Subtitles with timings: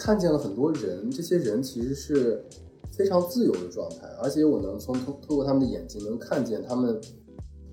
[0.00, 2.42] 看见了很多人，这些人其实是
[2.90, 6.98] 非常自由的状态，而且我能从透透过他们的眼睛能看见他们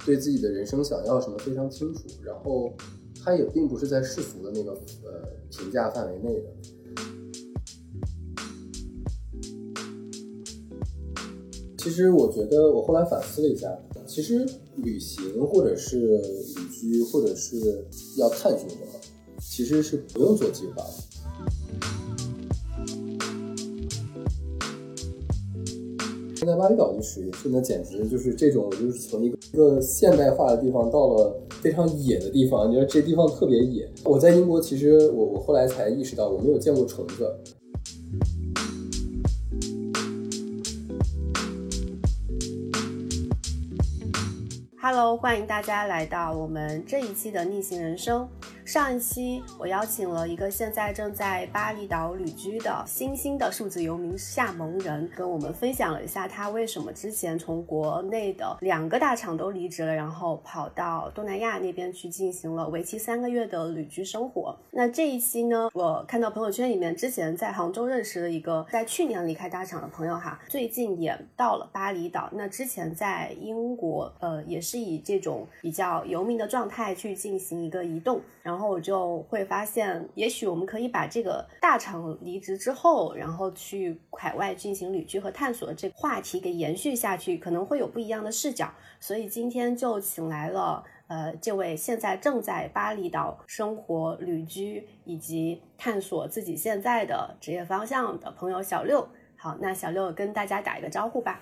[0.05, 2.73] 对自己的人生想要什么非常清楚，然后
[3.23, 4.71] 他也并不是在世俗的那个
[5.05, 6.47] 呃评价范围内的。
[11.77, 13.73] 其实我觉得，我后来反思了一下，
[14.05, 16.17] 其实旅行或者是
[16.57, 18.99] 旅居或者是要探寻什么，
[19.39, 21.06] 其实是不用做计划的。
[26.47, 32.69] 在巴厘岛就属于现在简直就是这种，就是从一个一个现代化的地方到了非常野的地方。
[32.69, 33.85] 你知道这地方特别野。
[34.05, 37.35] 我在英国，其实我我后来才意识到，我没有见过虫子。
[44.81, 48.25] Hello，欢迎大家来到我们这一期的逆行人生。
[48.67, 64.53] 上一期我邀请了一个现在正在巴厘岛旅居的新兴的数字游民夏蒙人，跟我们分享了一下他为什么之前从国内的两个大厂都离职了，然后跑到东南亚那边去进行了为期三个月的旅居生活。
[64.71, 72.29] 那这一期呢，我看到朋友圈里面之前在杭州认识的一个在去年离开大厂的朋友哈，最近也到了巴厘岛。
[72.33, 78.56] 那之前在英国，呃，也是以这种比较游民的状态去进行一个移动，然后。
[78.57, 88.73] 然后我就会发现，也许我们可以把这个大厂离职之后，然后去海外进行旅居和探索这个话题给延续下去，可能会有不一样的视角。
[88.99, 99.07] 所以今天就请来了，呃，这位现在正在巴厘岛生活、旅居以及探索自己现在的职业方向的朋友小六。
[99.35, 101.39] 好，那小六跟大家打一个招呼吧。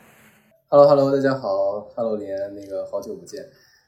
[0.67, 3.41] Hello，Hello，大家好，Hello，连那个好久不见。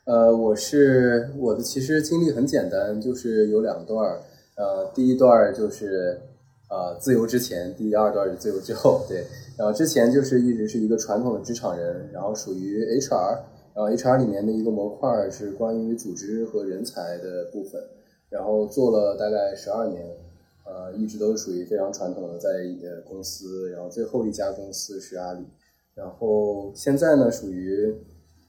[0.08, 4.21] 呃，我是我的其实经历很简单，就是有两段儿，
[4.55, 6.17] 呃，第一段就是
[6.70, 9.26] 呃自由之前，第二段是自由之后，对，
[9.58, 13.37] 然后之前就是一直是一个传统的职场人，然后属于 HR，
[13.73, 17.83] 然后 HR 里面的一个模块是关于组织和人才的部分，
[18.30, 20.05] 然后做了大概十二年，
[20.65, 22.48] 呃，一直都是属于非常传统的在
[22.81, 25.45] 呃公司，然后最后一家公司是阿里，
[25.95, 27.93] 然后现在呢属于。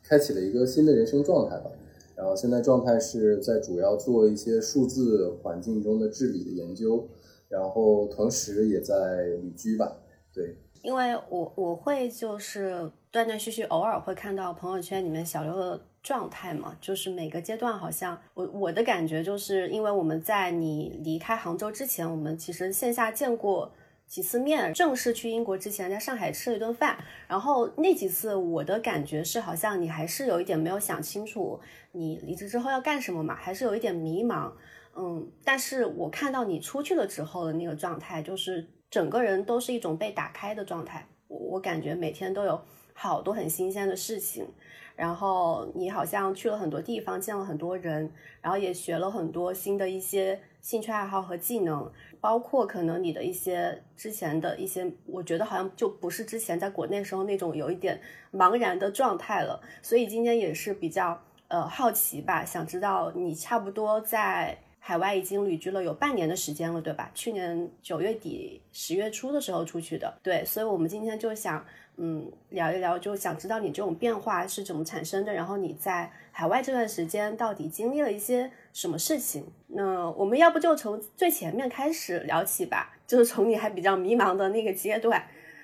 [0.09, 1.71] 开启了一个新的人生状态吧，
[2.17, 7.07] 然后现在状态是在主要做一些数字环境中的治理的研究，
[7.49, 9.99] 然后同时也在旅居吧。
[10.33, 23.71] 对，因为我我会就是断断续续偶尔会看到朋友圈里面小刘的状态嘛，就是每个阶段好像我我的感觉就是因为我们在你离开杭州之前，我们其实线下见过。
[24.09, 26.99] 几次面，正式去英国之前，在上海吃了一顿饭。
[27.29, 31.61] 然后那几次，我的感觉是，好像你还是有一点没有想清楚，
[31.93, 34.51] 你离职之后要干什么嘛，还是有一点迷茫。
[34.97, 41.07] 嗯，但是我看到你出去了之后的那个状态，就是整个人都是一种被打开的状态。
[41.29, 42.59] 我感觉每天都有
[42.95, 44.49] 好多很新鲜的事情。
[44.97, 51.91] 然后你好像去了很多地方，见了很多人，然后也学了很多新的一些兴趣爱好和技能。
[52.21, 58.01] 包括可能你的一些之前的一些，我觉得好像就不是之前在国内时候那种有一点
[58.33, 59.61] 茫然的状态了。
[59.83, 67.09] 所以今天也是比较呃好奇吧，想知道你差不多在海外已经旅居了有半年的时间了，对吧？
[67.15, 70.45] 去年九月底十月初的时候出去的，对。
[70.45, 71.65] 所以我们今天就想。
[72.01, 78.49] 嗯，聊一聊，就想知道你这种变化是怎么产生的，然后你在海外这段时间到底经历了一些
[78.79, 79.45] 什么事情？
[79.67, 85.21] 那我们要不就从最前面开始聊起吧，就是从你还比较迷茫的那个阶段，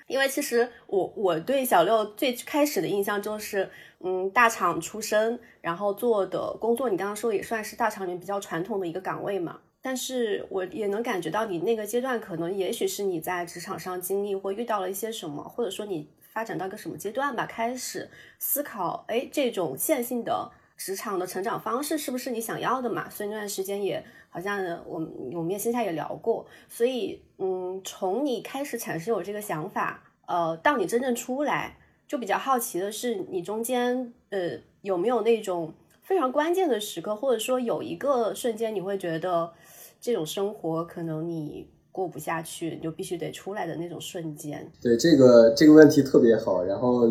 [0.07, 3.69] 因为其实我我对小六最开始的印象就是，
[4.01, 16.09] 嗯，大厂出身，然后做的工作，你刚刚说也算是大厂里面比较传统的一个岗位嘛，但是我也能感觉到你那个阶段可能也许是你在职场上经历或遇到了一些什么，或者说你。
[16.35, 17.45] 发展到个什么阶段吧？
[17.45, 23.09] 开始思考，哎，这种线性的职场的成长方式是不是你想要的嘛？
[23.09, 26.45] 所以那段时间也好像我们我们也线下也聊过。
[26.69, 31.77] 所以，嗯，从你开始产生有这个想法，呃，到你真正出来，
[32.07, 35.73] 就比较好奇的是，你中间呃有没有那种
[36.03, 39.53] 非常关键的时刻，或者说有一个瞬间，你会觉得
[39.99, 41.69] 这种生活可能你。
[41.95, 44.69] 过不下去，你就必须得出来的那种瞬间。
[44.81, 47.07] 对这个这个问题特别好，然后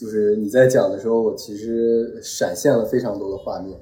[0.00, 3.78] 就是你在讲的时候，我其实闪现了非常多的画面。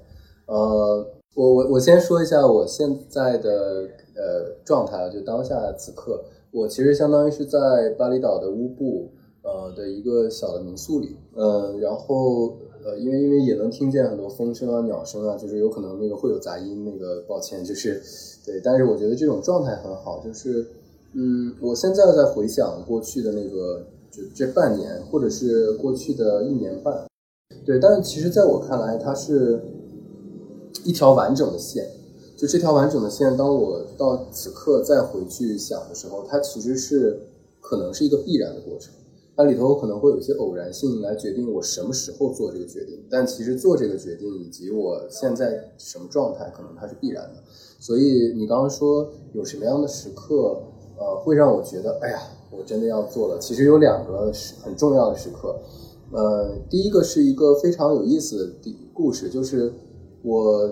[0.47, 7.59] 呃，我我我先说一下我现在的呃状态啊，就当下此刻，我其实相当于是在
[7.99, 9.11] 巴厘岛的乌布
[9.43, 12.57] 呃的一个小的民宿里，嗯，然后。
[12.83, 18.01] 呃，因为因为也能听见很多风声啊、鸟声啊，就是有可能那个会有杂音，那个抱歉，就是
[18.43, 18.59] 对。
[18.65, 20.67] 但是我觉得这种状态很好，就是
[21.13, 27.07] 嗯，我现在在回想过去的那个，就这半年，或者是过去的一年半，
[27.65, 29.61] 对，但是其实在我看来，它是
[30.85, 31.89] 一条完整的线。
[32.37, 37.21] 就这条完整的线，当我到此刻再回去想的时候，它其实是
[37.61, 38.95] 可能是一个必然的过程。
[39.37, 47.43] 它里头可能会有一些偶然性来决定我什么时候做这个决定，但其实做这个决定以及我现在什么状态，可能它是必然的。
[47.79, 50.63] 所以你刚刚说有什么样的时刻，
[50.99, 53.39] 呃，会让我觉得，哎呀，我真的要做了。
[53.41, 55.57] 其实有两个是很重要的时刻，
[56.13, 59.73] 呃，第一个是一个非常有意思的故事，就是
[60.23, 60.71] 我。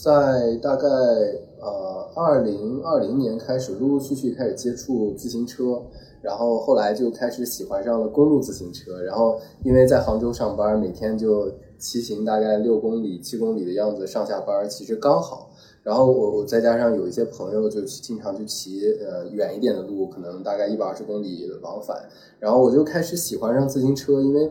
[0.00, 5.82] 在大概呃二零二零年开始，陆陆续续开始接触自行车，
[6.22, 9.02] 然后后来就开始喜欢上了公路自行车。
[9.02, 15.50] 然后因为在杭州上班，每天就骑行大概六公里、七公里的样子上下班，其实刚好。
[15.82, 22.08] 然后我我再加上有一些朋友，就经常去骑呃远一点的路，可能大概一百二十公里往返。
[22.38, 24.50] 然后我就开始喜欢上自行车，因为。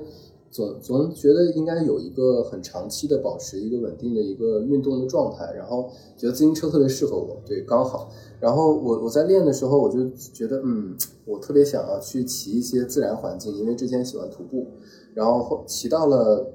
[0.49, 8.09] 总总觉得应该有一个很长期的保持一个稳定的一个运动的状态，然后觉得自行车特别适合我，对，刚好。
[8.39, 10.95] 然后我我在练的时候，我就觉得，嗯，
[11.25, 14.67] 我特别想要去骑一些自然环境，因为之前喜欢徒步，
[15.13, 16.47] 然后骑到了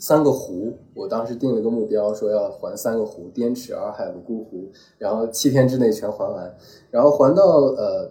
[0.00, 4.68] 三个湖，我当时定了个目标，说要环三个湖，滇池、洱海、泸沽湖，
[4.98, 6.56] 然后七天之内全环完，
[6.90, 8.10] 然后环到呃。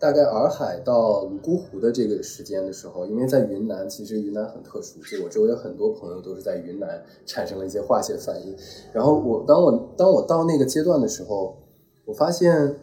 [0.00, 8.54] 大概洱海到泸沽湖的这个时间的时候，因为在云南，其实云南很特殊，就我周围很多朋友都是在云南产生了一些化学反应。
[8.92, 11.56] 然后我当我当我到那个阶段的时候，
[12.04, 12.76] 我发现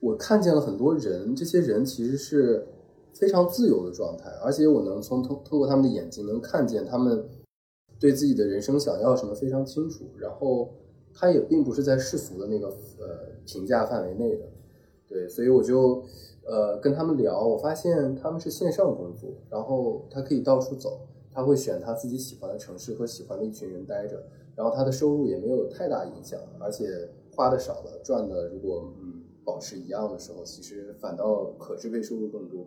[0.00, 2.66] 我看见了很多人，这些人其实是
[3.14, 7.24] 非常自由的状态，而且我能从通通过他们的眼睛能看见他们
[7.98, 10.04] 对自己的人生想要什么非常清楚。
[10.18, 10.74] 然后
[11.12, 12.68] 他也并不是在世俗的那个
[12.98, 14.44] 呃评价范围内的，
[15.06, 16.02] 对，所以我就。
[16.50, 21.00] 呃，跟他们聊，我发现他们是线上工作，然后他可以到处走，
[21.30, 24.24] 他会选他自己喜欢的城市和喜欢的一群人待着，
[24.56, 26.86] 然后他的收入也没有太大影响，而且
[27.36, 32.66] 花的少了，赚的如果嗯保持一样的时候，其实反倒可支配收入更多。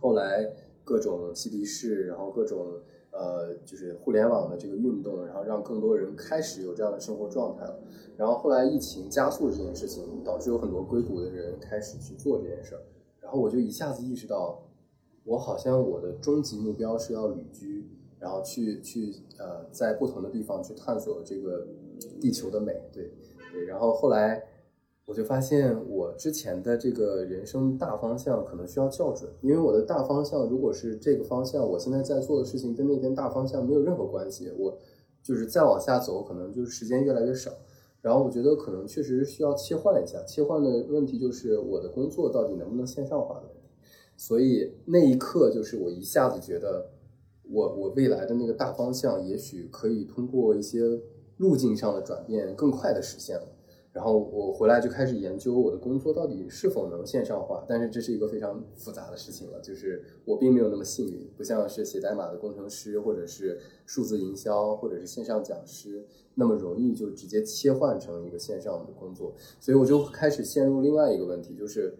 [0.00, 0.52] 后来
[0.82, 2.80] 各种嬉皮士，然后各种
[3.12, 7.80] 呃就是互联网的这个运动，然后让更多人开始有这样的生活状态了。
[8.16, 12.82] 然后后来疫情加速了这件事情，导致有很多硅谷的人开始去做这件事儿。
[13.20, 14.62] 然后我就一下子意识到，
[15.24, 21.66] 我好像我的终极目标是要旅居，然后去去呃在不同的地方去探索这个
[22.20, 22.72] 地球的美。
[22.92, 23.12] 对
[23.52, 23.64] 对。
[23.66, 24.42] 然后后来
[25.10, 34.52] 我就发现，我之前的这个人生大方向可能需要校准，因为我的大方向如果是这个方向，我现在在做的事情跟那件大方向没有任何关系。
[34.56, 34.78] 我
[35.20, 37.50] 就是再往下走，可能就是时间越来越少。
[38.00, 43.68] 然后我觉得可能确实需要切换一下，切换的问题就是我的工作到底能不能线上化的问题。
[44.16, 46.88] 所以那一刻就是我一下子觉得，
[47.50, 51.00] 我我未来的那个大方向也许可以通过一些
[51.38, 53.48] 路径上的转变更快的实现了。
[53.92, 66.06] 然后我回来就开始研究我的工作到底是否能线上化，但是这是一个非常复杂的事情了，就是我并没有那么幸运，不像是写代码的工程师，或者是数字营销，或者是线上讲师
[66.36, 71.98] 那么容易就直接切换成一个线上的工作，所以我就开始陷入另外一个问题，就是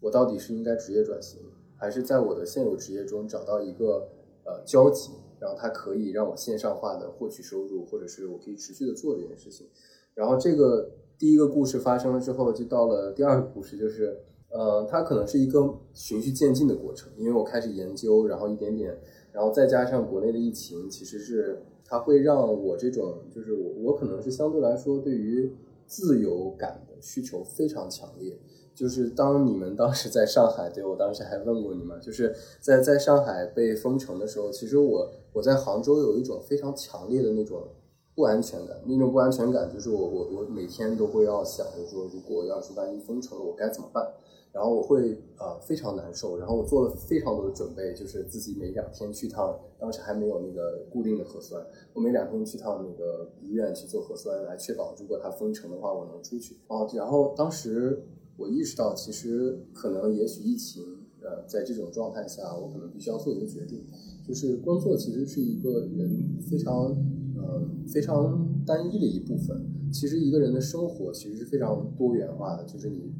[0.00, 1.40] 我到底是应该职业转型，
[1.76, 4.08] 还是在我的现有职业中找到一个
[4.44, 9.66] 呃交集，然后它可以让我线上化的获取收入，或者是我可以持续的做这件事情。
[10.12, 10.90] 然后这个
[11.20, 18.98] 第一个故事发生了之后，就到了第二个故事，就是，呃，它可能是一个循序渐进的过程，因为我开始研究，然后一点点，
[19.30, 25.52] 然后再加上国内的疫情，其实是它会让我这种，就是我我可能是相对来说对于
[25.86, 28.38] 自由感的需求非常强烈，
[28.74, 37.68] 就是当你们当时在上海，对我当时还问过你们，就是在在上海被封城的时候，其实我我在杭州有一种非常强烈的那种。
[38.14, 44.12] 不安全感，那种不安全感就是我我我每天都会要想着说，如果要是万一封城了，我该怎么办？
[44.52, 51.64] 然后我会呃非常难受，然后我做了非常多的准备，就是自己每两天去趟，当时还没有那个固定的核酸，
[51.94, 56.56] 我每两天去趟那个医院去做核酸，来确保如果它封城的话，我能出去。
[56.66, 58.04] 哦，然后当时
[58.36, 60.82] 我意识到，其实可能也许疫情
[61.22, 63.86] 呃在这种状态下，我可能必须要做一个决定，
[64.26, 66.94] 就是工作其实是一个人非常。
[67.42, 69.66] 呃，非常单一的一部分。
[69.92, 73.12] 其实一个人的生活其实是非常多元化的，就是你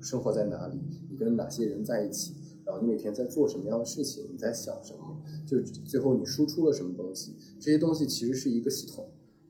[0.00, 0.78] 生活在哪里，
[1.10, 9.06] 你跟哪些人在一起，然后你每天在做什么样的事情，你在想什么，就最后你输出了什么东西，这些东西其实是一个系统。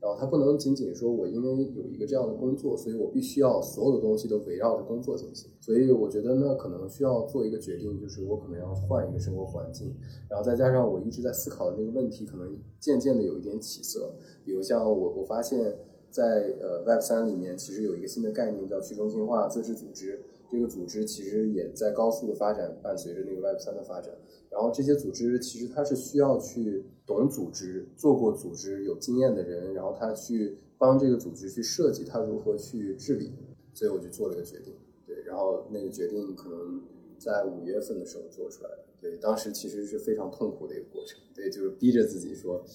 [0.07, 5.51] 然然后它不能仅仅说我因为有一个这样的工作，所以我必须要所有的东西都围绕着工作进行。
[5.59, 9.93] 所以我觉得呢，可能需要做一个决定，就是我可能要换一个生活环境，
[10.29, 14.09] 然后再加上我一直在思考的那个问题，可能渐渐的有一点起色。
[14.45, 15.77] 比如像我，我发现，
[16.09, 20.23] 在呃 Web 三里面，其实有一个新的概念叫去中心化自治组织。
[20.49, 24.13] 这个组织其实也在高速的发展，伴随着那个 Web 三的发展。
[24.49, 33.33] 然后这些组织其实它是需要去懂组织、做过组织、有经验的人，然后他去帮这个组织去设计它如何去治理。
[33.73, 34.73] 所以我就做了一个决定，
[35.05, 36.81] 对，然后那个决定可能
[37.19, 38.85] 在五月份的时候做出来的。
[38.99, 42.65] 对，当时其实是非常痛苦的一个过程，对，就是逼着自己说，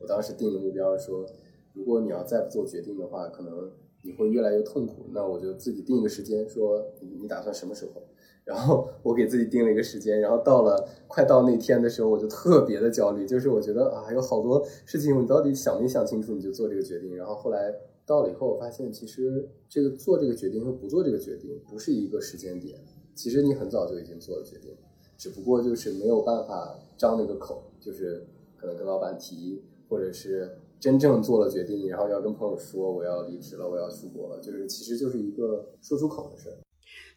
[0.00, 1.26] 我当时定的目标说，
[1.74, 3.70] 如果你要再不做决定的话，可能
[4.06, 5.06] 你会越来越痛苦。
[5.12, 8.02] 那我就自己定一个时间，说你你打算什么时候？
[8.44, 17.16] 然后 我给自己定了一个时间，然后到了快到那天的时候，我就特别的焦虑，就是我觉得啊，有好多事情，你到底想没想清楚，你就做这个决定。
[17.16, 17.74] 然后后来
[18.06, 22.78] 到了以后，我发现其实这个做这个决定和不做这个决定不是一个时间点，
[23.16, 24.70] 其实你很早就已经做了决定，
[25.18, 28.24] 只不过就是没有办法张那个口，就是
[28.56, 30.48] 可能跟老板提，或者是
[30.78, 36.56] 真正做了决定，然后要跟朋友说我要离职了，我要出国了，就是其实就是一个说出口的事儿。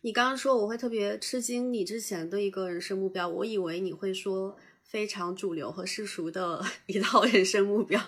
[0.01, 8.01] 你刚刚说我会特别吃惊，你之前的一个人生目标，我以为你会说非常主流和世俗的一套人生目标，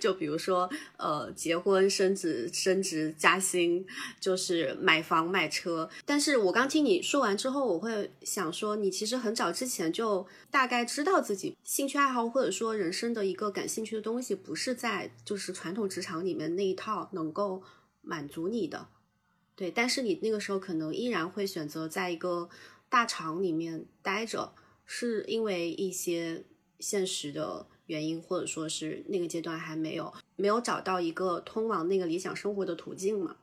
[0.00, 3.86] 就比如说呃结婚、升职、升职加薪，
[4.20, 5.88] 就是买房买车。
[6.04, 17.62] 但是我刚听你说完之后，我会想说，你其实很早之前就大概知道自己兴趣爱好或者说人生的一个感兴趣的东西，不是在就是传统职场里面那一套能够
[18.00, 18.88] 满足你的。
[19.54, 22.48] 对，但是你那个时候可能依然会选择在一个
[22.88, 24.54] 大厂里面待着，
[24.86, 26.44] 是因为一些
[26.80, 33.36] 现实的原因，或者说是那个阶段还没有没有找到一个通往那个理想生活的途径嘛？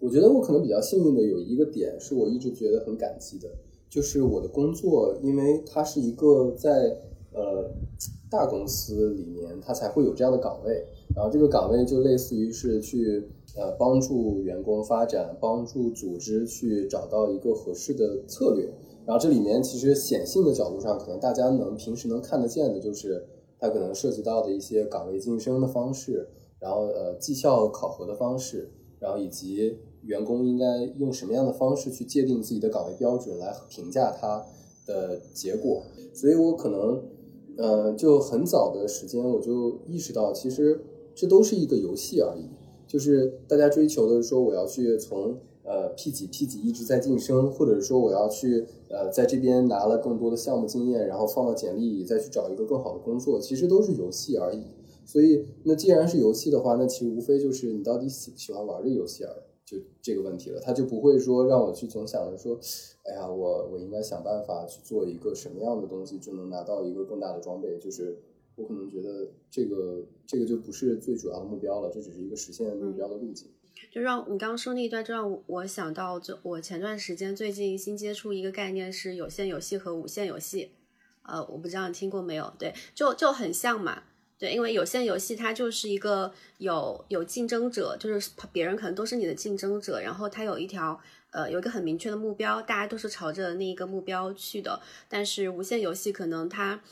[0.00, 3.48] 我觉得我可能比较幸运的有一个点，是我一直觉得很感激的，
[3.88, 6.96] 就是我的工作，因为它是一个在
[7.32, 7.70] 呃
[8.30, 10.84] 大公司里面，它才会有这样的岗位，
[11.14, 13.30] 然后这个岗位就类似于是去。
[13.56, 18.66] 呃，帮助员工发展，帮助组织去找到一个合适的策略。
[19.06, 23.24] 然后这里面其实显性的角度上，可能大家能平时能看得见的，就是
[23.58, 26.28] 它可能涉及到的一些岗位晋升的方式，
[26.60, 34.44] 然后呃绩效考核的方式，然后以及员工应该用什么样的方式去界定自己的岗位标准来评价它
[34.86, 35.82] 的结果。
[36.14, 37.02] 所以我可能
[37.56, 40.80] 呃就很早的时间我就意识到，其实
[41.14, 42.48] 这都是一个游戏而已。
[42.86, 54.62] 就是大家追求的是说，我要去从呃 P 几 P 几一直在晋升，或者说我要去呃在这边拿了更多的项目经验，然后放到简历里再去找一个更好的工作，其实都是游戏而已。
[55.04, 60.60] 所以那既然是游戏的话，那其实无非就是你到底喜不喜欢玩这个游戏而已，就这个问题了。
[60.60, 62.58] 他就不会说让我去总想着说，
[63.04, 68.18] 哎呀，我我应该想办法去做一个什么样的东西，就能拿到一个更大的装备，就是。
[68.58, 73.50] 我可能觉得这个这个就不是最主要的目标了，这只是一个实现目标的路径。
[73.90, 80.72] 就让你刚刚说那一段，就让我想到，就我前段时间最近新接触一个概念是有限游戏和无限游戏。
[81.22, 82.52] 呃，我不知道你听过没有？
[82.58, 84.02] 对，就就很像嘛。
[84.38, 94.80] 对，因为有限游戏它就是一个有有竞争者，就是别人可能都是你的竞争者，然后它有一条呃有一个很明确的目标，大家都是朝着那一个目标去的。
[95.08, 96.82] 但是无限游戏可能它。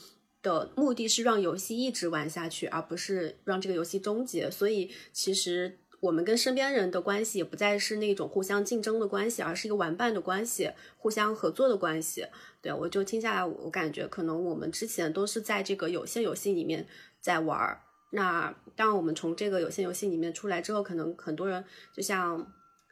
[0.43, 4.51] 的目的是让游戏一直玩下去，而不是让这个游戏终结。
[4.51, 12.27] 所以，其实我们跟身边人的关系也不再是那种互相竞争的关系，而是一个玩伴的关系，互相合作的关系。
[12.61, 16.87] 对我就听下来，我感觉可能我们之前都是在这个有限游戏里面
[17.21, 17.81] 在玩儿。
[18.11, 22.47] 那当我们从这个有限游戏里面出来之后，可能很多人就像，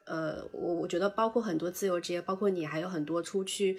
[0.06, 3.78] 呃，我我觉得包括很多自由职业，包括你，还有很多出去。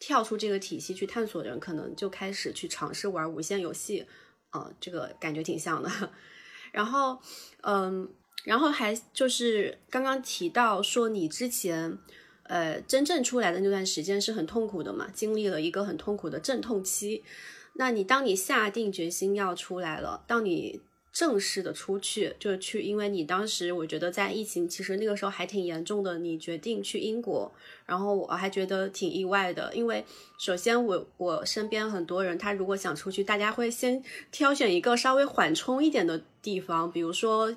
[0.00, 4.06] 跳出这个体系去探索的人，可能就开始去尝试玩无限游戏，
[4.50, 5.90] 啊，这个感觉挺像的。
[6.70, 7.18] 然后，
[7.62, 8.08] 嗯，
[8.48, 11.98] 然后还就是刚刚提到说，你之前，
[12.44, 17.22] 呃，真正出来的那段时间是很痛苦的嘛，经历了一个很痛苦的阵痛期。
[17.74, 20.80] 那你当你下定决心要出来了，当你。
[21.10, 27.50] 正式的出去就是去，因为你当时我觉得在疫情其实那个时候还挺严重的，你决定去英国，
[27.86, 30.04] 然后我还觉得挺意外的，因为
[30.38, 34.00] 首先我我身边很多人他如果想出去，大家会先
[34.30, 37.52] 挑选一个稍微缓冲一点的地方，比如说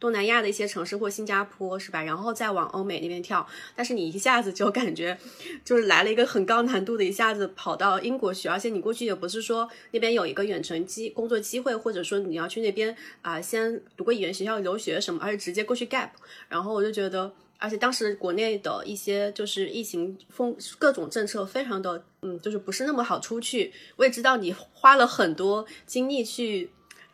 [0.00, 2.02] 东南亚的一些城市或新加坡，是吧？
[2.02, 5.16] 然后再往欧美那边跳，但是你一下子就感觉
[5.64, 16.08] 就是来了一个很高难度的，一下子跑到英国去，而且你过去也不是说那边有一个远程机工作机会，或者说你要去那边啊先读个语言学校留学什么，而是直接过去 gap。
[16.48, 17.32] 然后我就觉得。
[17.62, 23.70] 而且当时国内的一些就是疫情风各种政策非常的嗯，就是不是那么好出去。
[23.96, 26.70] 我也知道你花了很多精力去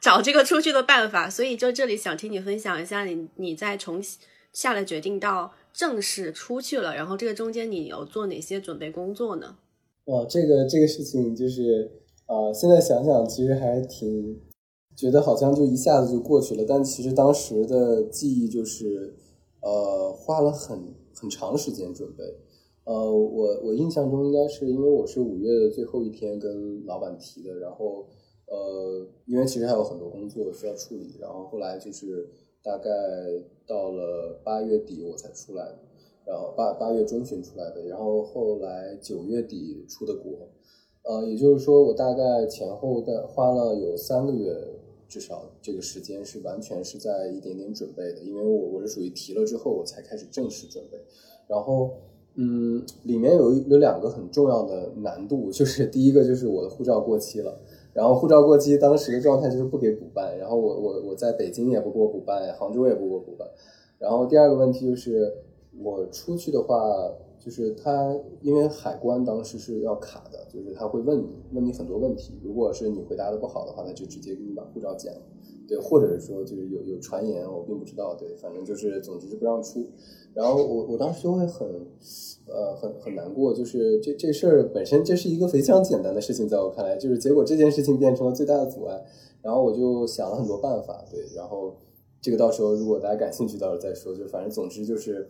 [0.07, 4.01] 找这个出去的办法，所以就这里想听你分享一下你你在从
[4.53, 9.57] 下了决定到正式出去了，然后这个中间你有做哪些准备工作呢？
[10.05, 11.91] 哇，这个这个事情就是
[12.27, 14.41] 啊，现在想想其实还挺
[14.97, 19.17] 觉得好像就一下子就过去了，但其实当时的记忆就是。
[19.63, 20.79] 呃，花了很
[21.13, 22.23] 很长时间准备。
[22.85, 28.07] 呃，我我印象中应该是因为我是五月的最后一天跟老板提的，然后
[28.47, 32.29] 呃，因为其实还有很多工作需要处理，然后后来就是
[32.63, 32.91] 大概
[33.67, 35.75] 到了八月底我才出来，
[36.25, 40.49] 然后八八月中旬出来的，然后后来九月底出的国。
[41.03, 44.73] 呃，也就是说我大概前后的花了有三个月。
[45.09, 50.99] 至少这个时间是完全是在一点点准备的，因为我我是属于提了之后我才开始正式准备，
[51.47, 51.93] 然后
[52.35, 57.61] 嗯，里面有有两个很重要的难度，就是第一个就是我的护照过期了，
[57.97, 63.49] 然后护照过期当时的状态就是不给补办，然后我我我在北京也不给我补办，杭州也不给我补办，
[63.99, 65.33] 然后第二个问题就是
[65.83, 66.77] 我出去的话。
[67.39, 72.41] 就是他，因为海关当时是要卡的，就是他会问你，问你很多问题。
[72.43, 75.21] 如果是你回答的不好的话，他就直接给你把护照剪了，
[75.69, 79.87] 对，或者是说就是有有传言，我并不知道，对，反正就是总之是不让出。
[80.37, 81.67] 然后我我当时就会很，
[82.47, 89.03] 呃，很很难过，就是这这事儿本身这是一个非常简单的事情，在我看来，就是结果这件事情变成了最大的阻碍。
[89.41, 91.75] 然后我就想了很多办法，对，然后
[92.21, 94.15] 这个到时候如果大家感兴趣，到时候再说。
[94.15, 95.29] 就反正总之就是。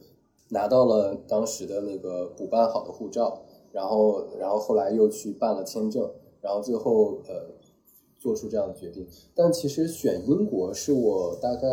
[0.51, 6.09] 拿到了当时的那个补办好的护照，然后，然后后来又去办了签证，
[6.41, 7.51] 然后最后呃
[8.17, 9.05] 做出这样的决定。
[9.35, 11.67] 但其实选英国是我大概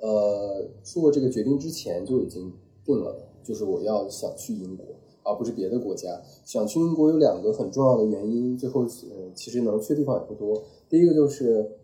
[0.00, 2.52] 呃做这个决定之前就已经
[2.84, 4.86] 定了，就是我要想去英国，
[5.22, 6.20] 而不是别的国家。
[6.44, 10.62] 想去英国有两个很重要的原因，最后呃其实能去的地方也不多。
[10.88, 11.78] 第一个就是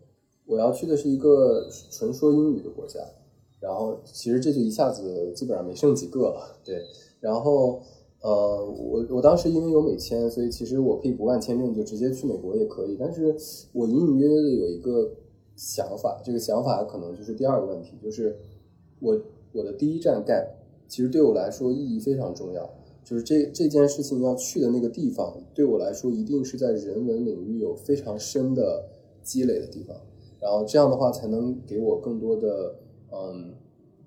[0.45, 2.99] 我要去的是一个纯说英语的国家。
[3.59, 6.83] 然后其实这就一下子基本上没剩几个了，对。
[7.21, 7.81] 然后
[8.21, 8.29] 呃，
[8.61, 12.97] 我我当时因为有美签，所以其实我可以不办签证就直接去美国也可以。
[12.99, 13.33] 但是
[13.71, 15.09] 我隐隐约约的有一个
[15.63, 18.37] 想法，这个想法可能就是第二个问题，就是
[18.99, 19.17] 我
[19.53, 20.45] 我的第一站 gap
[20.89, 22.69] 其实对我来说意义非常重要，
[23.05, 28.89] 就是这这件事情要去的那个地方对我来说一定是在人文领域有非常深的
[29.21, 29.95] 积累的地方，
[30.41, 32.75] 然后这样的话才能给我更多的。
[33.15, 33.53] 嗯，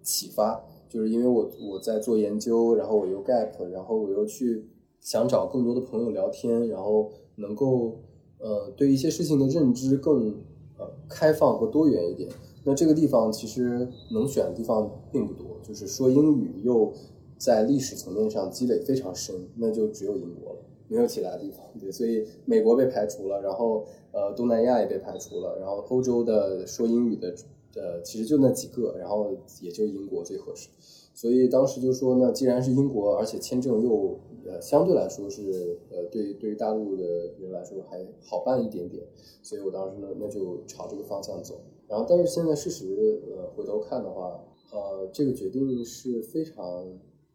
[0.02, 4.68] 启发就是因为我我在做研究，然后我又 gap，然后我又去
[5.00, 8.00] 想找更多的朋友聊天，然后能够
[8.40, 10.34] 呃对一些事情的认知更
[10.78, 12.28] 呃开放和多元一点。
[12.64, 16.92] 那这个地方其实能选的地方并不多，就是说英语又
[17.38, 21.60] 在历史层面上积累非常深，那就只有英国了，没有其他地方。
[21.80, 27.34] 对，所以美国被排除了，然后呃东南亚也被排除了，然后欧洲的说英语的。
[27.78, 30.70] 呃，其实就那几个，然后也就英国最合适，
[31.12, 37.04] 所以当时就说呢，既然是英国，而且签证又呃相对来说是呃对对于大陆的
[37.38, 39.04] 人来说还好办一点点，
[39.42, 41.60] 所以我当时呢那就朝这个方向走。
[41.88, 44.40] 然后但是现在事实呃回头看的话，
[44.72, 46.86] 呃这个决定是非常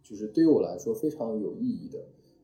[0.03, 1.99] 就是对于我来说非常有意义的，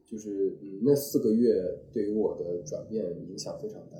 [0.05, 3.97] 就是嗯那四个月对于我的转变影响非常大。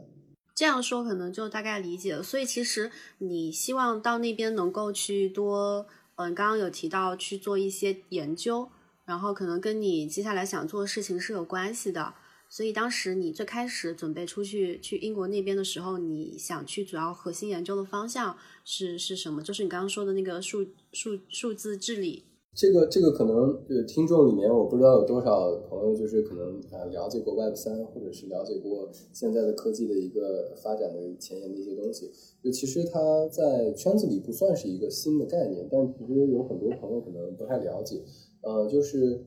[0.56, 8.68] 这样说可能就大概理解了，所以其实你希望到那边能够去多，嗯，刚刚有提到去做一些研究，
[9.08, 12.14] 然后可能跟你接下来想做的事情是有关系的。
[12.50, 19.42] 所以当时你最开始准备出去去英国那边的时候，你想去主要核心研究的方向是是什么？
[19.42, 22.24] 就是你刚刚说的那个数数数字治理。
[22.56, 32.10] 这个这个可能，听众里面我不知道有多少朋友就是可能呃了解过 Web 三，或者是了解过现在的科技的一个发展的前沿的一些东西。
[32.42, 38.02] 就其实它在圈子里不算是一个新的概念，但其实有很多朋友可能不太了解。
[38.42, 39.26] 呃，就是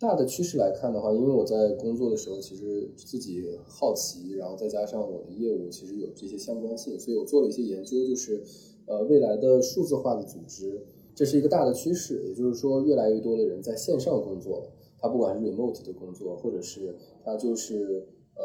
[0.00, 8.42] 大的趋势来看的话，因为我在工作的时候其实自己好奇，然后再加上我的业务其实有这些相关性，所以我做了一些研究，就是
[8.86, 10.84] 呃未来的数字化的组织。
[11.14, 14.68] 这是一个大的趋势，也就是说，越来越多的人在线上工作。
[15.00, 16.94] 他不管是 remote 的工作，或者是
[17.24, 18.44] 他就是呃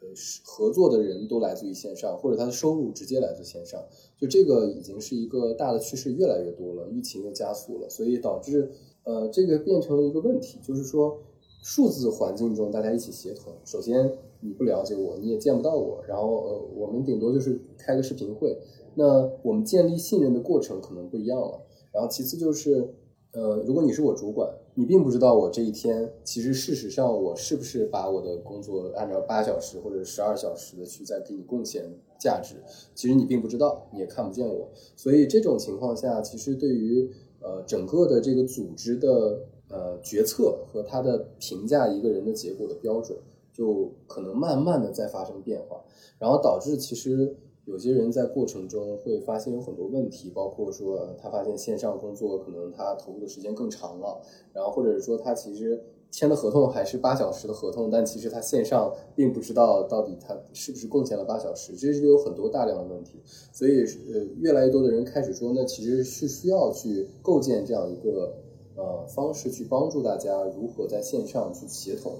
[0.00, 0.08] 呃
[0.44, 3.82] 合作的人都来自于线上，或者他的收入直接来自线上，
[4.18, 6.88] 就这个已经是一个大的趋势，越来越多了。
[6.90, 8.70] 疫情又加速了，所以导致
[9.04, 11.18] 呃这个变成了一个问题，就是说
[11.62, 18.56] 数字环境中大家一起协同，首先你不了解我，你也见不到我，然后呃我们顶多就是开个视频会，
[18.94, 21.60] 那我们建立信任的过程可能不一样了。
[21.92, 22.94] 然后其次就是。
[23.34, 31.82] 呃，如果你是我主管，你并不知道我这一天，其实事实上我是不是把我的工作按照八小时或者十二小时的去在给你贡献
[32.20, 32.56] 价值，
[32.94, 34.68] 其实你并不知道，你也看不见我。
[34.96, 37.10] 所以这种情况下，其实对于
[37.42, 43.18] 呃整个的这个组织的呃决策和他的评价一个人的结果的标准，
[43.52, 45.84] 就可能慢慢的在发生变化，
[46.18, 47.36] 然后导致其实。
[47.64, 54.20] 有些人在过程中会发现有很多问题，包括说他发现线上工作可能他投入的时间更长了，
[54.52, 55.80] 然后或者是说他其实
[56.12, 63.20] 签的合同还是八小时的合同，但其实他线上并不知道到底他是不是贡献了八小时，这是有很多大量的问题。
[63.52, 63.80] 所以
[64.12, 68.32] 呃，越来越多的人开始说，那其实是需要去构建这样一个
[68.76, 72.12] 呃方式，去帮助大家如何在线上去协同。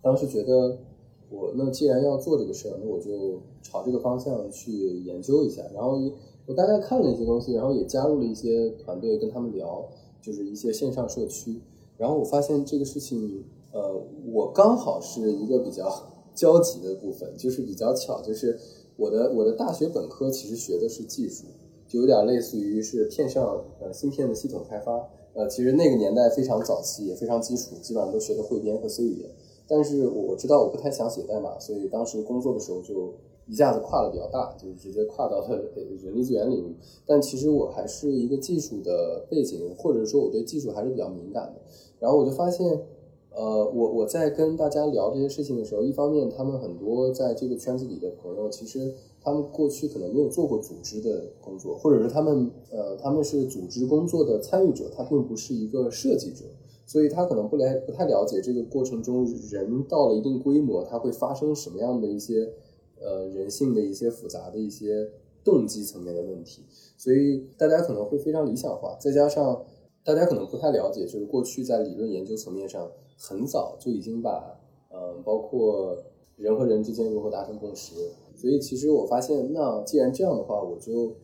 [0.00, 0.78] 当时觉得。
[1.30, 5.60] 我那既然要做这个事儿，那我就朝这个方向去研究一下。
[5.74, 6.00] 然后
[6.46, 9.86] 我大概看了一些东西，然后也加入了一些团队跟他们聊，
[10.22, 11.60] 就是一些线上社区。
[11.98, 15.86] 然后我发现这个事情，呃，我刚好是一个比较
[16.34, 18.58] 交集的部分，就是比较巧，就是
[18.96, 21.44] 我的我的大学本科其实学的是技术，
[21.86, 25.10] 就有点类似于是片上呃芯片的系统开发。
[25.34, 29.30] 呃，其实那个年代非常早期，也非常基础，基本上都学的汇编和 C 语言。
[29.68, 33.14] 但是我知道我不太想写代码，所以当时工作的时候就
[33.46, 35.60] 一下子跨的比较大，就是直接跨到了
[36.02, 36.76] 人力资源领域。
[37.06, 41.60] 但其实我还是一个技术的背景，或者说我对技术还是比较敏感的。
[42.00, 42.82] 然后我就发现，
[43.30, 56.44] 呃，我我在跟大家聊这些事情的时候，一方面他们很多在这个圈子里的朋友，其实他们过去可能没有做过组织的工作，或者是他们呃他们是组织工作的参与者，他并不是一个设计者。
[56.86, 62.50] 所以他可能不了不太了解这个过程中人到了一定规模，他会发生什么样的一些
[62.98, 65.10] 呃人性的一些复杂的一些
[65.44, 66.62] 动机层面的问题。
[66.96, 69.62] 所以大家可能会非常理想化，再加上
[70.08, 74.58] 大家可能不太了解，就是过去在理论研究层面上很早就已经把
[74.90, 76.02] 嗯包括
[76.36, 77.94] 人和人之间如何达成共识。
[78.34, 81.14] 所以其实我发现，那既然这样的话，我就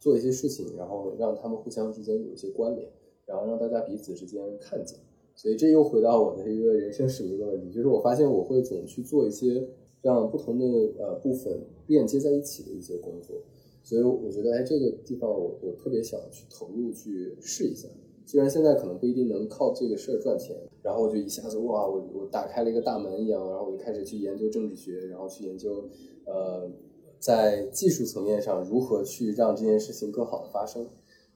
[0.00, 2.88] 做一些事情，然后让他们互相之间有一些关联。
[3.26, 4.98] 然后让大家彼此之间看见，
[5.34, 9.68] 所以这又回到我的一个人生使命的问题，就是我发现我会总去做一些
[10.00, 10.66] 让不同的
[10.98, 13.36] 呃部分链接在一起的一些工作，
[13.82, 17.88] 所以我觉得哎这个地方我我特别想去投入去试一下，
[18.26, 25.88] 虽然现在可能不一定能靠这个事儿赚钱，然后我就一下子哇我我打开了一个大门一样，然后我就开始去研究政治学，然后去研究
[26.26, 26.70] 呃
[27.18, 30.86] 在技术层面上如何去让这件事情更好的发生。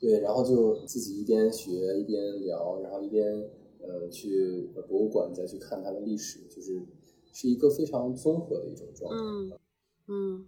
[0.01, 3.27] 对，然后就自己一边学一边聊，然后一边
[3.81, 6.81] 呃去博物馆再去看它的历史，就是
[7.33, 9.17] 是一个非常综合的一种状态。
[9.19, 9.53] 嗯
[10.07, 10.47] 嗯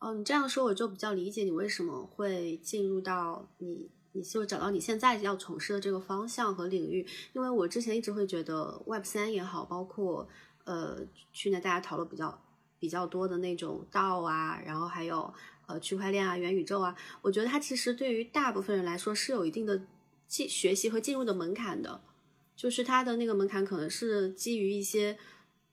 [0.00, 7.06] 哦，你这样说我就比较理解你为什么会进入到你，你就找到你现在要从事的这个方向和领域。
[7.32, 10.28] 因为我之前一直会觉得 Web 三也好，包括
[10.64, 10.98] 呃
[11.32, 12.42] 去年大家讨论比较
[12.78, 15.32] 比较多的那种道啊，然后还有。
[15.68, 19.78] 呃，区块链啊，元宇宙啊，我觉得它其实对于大部分人来说是有一定的
[20.26, 22.00] 进学习和进入的门槛的，
[22.56, 25.18] 就是它的那个门槛可能是基于一些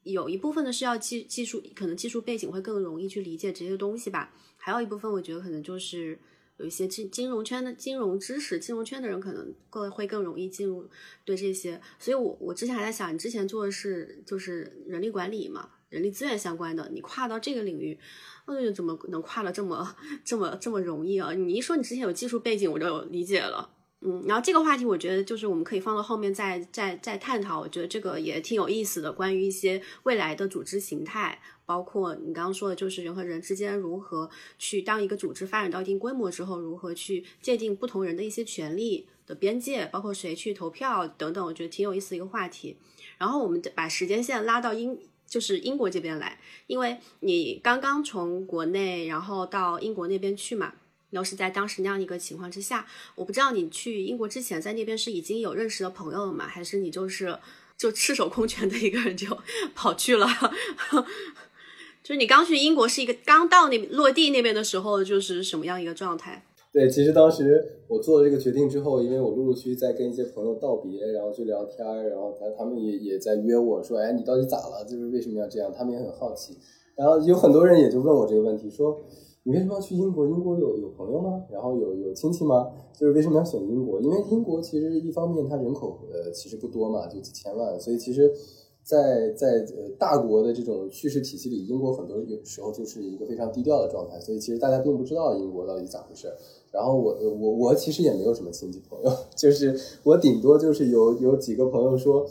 [0.04, 6.20] 有一部分的是要技技术，可能技术背景会更容易去理解这些东西吧，还有一部分我觉得可能就是
[6.58, 10.90] 有一些金金融圈的金融知识，金融圈的人可能更会更容易进入
[11.24, 18.00] 对这些，所以我我之前还在想，你之前做的是就是人力管理嘛，人力资源相关的，你跨到这个领域。
[18.46, 21.34] 我怎么能跨的这么这么这么容易啊？
[21.34, 23.75] 你一说你之前有技术背景，我就理解了。
[24.02, 27.60] 嗯，然后这个话题我觉得就是我们可以放到后面再再再探讨。
[27.60, 34.30] 我觉得这个也挺有意思的，关于一些未来的组织形态，包括你刚刚说的，就是人和人之间如何
[34.60, 42.78] 去当一个组织发展到一定规模之后，如何去界定不同人的一些权利的边界，包括谁去投票等等，我觉得挺有意思的一个话题。
[43.18, 45.00] 然后我们把时间线拉到英。
[45.28, 50.72] 就是英国这边来，因为你刚刚从国内然后到英国那边去嘛，
[51.16, 56.46] 然后是在当时那样一个情况之下，我不知道你去英国之前在那边是已经有认识的朋友了吗？
[56.46, 57.34] 还是你就是
[57.78, 59.26] 就赤手空拳的一个人就
[59.74, 60.28] 跑去了？
[62.04, 66.46] 就是你刚去英国是一个刚到那落地那边的时候，就是什么样一个状态？
[66.74, 74.84] 对，其实当时我做了这个决定之后，因为我陆陆续续在跟一些朋友道别，然后去聊天，然后他他们也也在约我说，哎，你到底咋了？
[74.84, 75.74] 就是为什么要这样？
[75.74, 76.58] 他们也很好奇。
[76.98, 79.02] 然后有很多人也就问我这个问题，说
[79.46, 80.28] 你为什么要去英国？
[80.28, 81.44] 英国有有朋友吗？
[81.52, 82.68] 然后有有亲戚吗？
[82.98, 84.02] 就是为什么要选英国？
[84.02, 88.32] 因为英国其实一方面它人口呃其实不多嘛，就几千万，所以其实。
[88.86, 96.32] 在在呃大国的这种叙事体系里，英国很多有时候就是一个非常低调的状态，所以其实大家并不知道英国到底咋回事。
[96.72, 102.24] 然后我我我其实也没有什么亲戚朋友， 就是我顶多就是有有几个朋友说，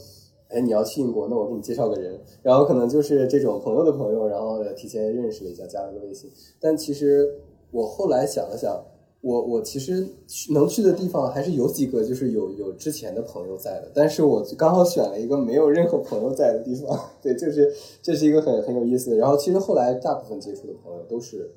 [0.54, 6.30] 哎你要去英国，那我给你介绍个人，然后可能就是这种朋友的朋友，然后提前认识了一下，加了个微信。
[6.60, 7.40] 但其实
[7.70, 8.84] 我后来想了想。
[9.26, 10.06] 我我其实
[10.52, 19.16] 能去的地方还是有几个，就是有有之前的朋友在的，但是我刚好选了一个没有任何朋友在的地方，对，就是这是一个很很有意思的。
[19.16, 21.50] 然后其实后来大部分接触的朋友都是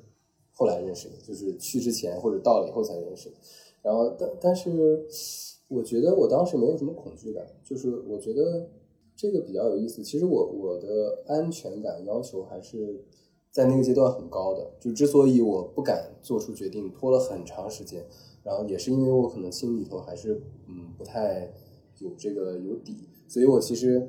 [0.54, 3.34] 后来认识的，就是去之前或者到了以后才认识的。
[3.82, 5.04] 然后但但是
[5.68, 8.66] 我觉得我当时没有什么恐惧感，就是我觉得
[9.18, 10.02] 这个比较有意思。
[10.02, 13.04] 其实我我的安全感要求还是。
[13.50, 18.06] 在那个阶段很高的，就之所以我不敢做出决定，拖了很长时间，
[18.44, 20.34] 然后也是因为我可能心里头还是
[20.68, 21.50] 嗯不太
[21.98, 24.06] 有这个有底，所以我其实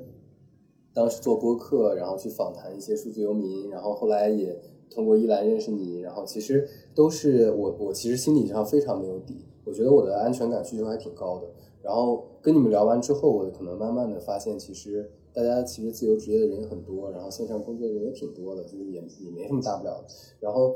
[0.92, 11.48] 当时做播客，然后去访谈一些数字游民，然后后来也通过一兰认识你，然后其实都是我我其实心理上非常没有底，我觉得我的安全感需求还挺高的，
[11.82, 15.10] 然后跟你们聊完之后，我可能慢慢的发现其实。
[15.32, 20.08] 大家其实自由职业的人很多，然后线上工作的人也挺多的，就是也也没什么大不了的。
[20.40, 20.74] 然后，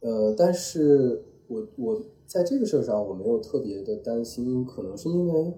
[0.00, 5.54] 呃，但是我我在这个事儿上我没有特别的担心，可能是因为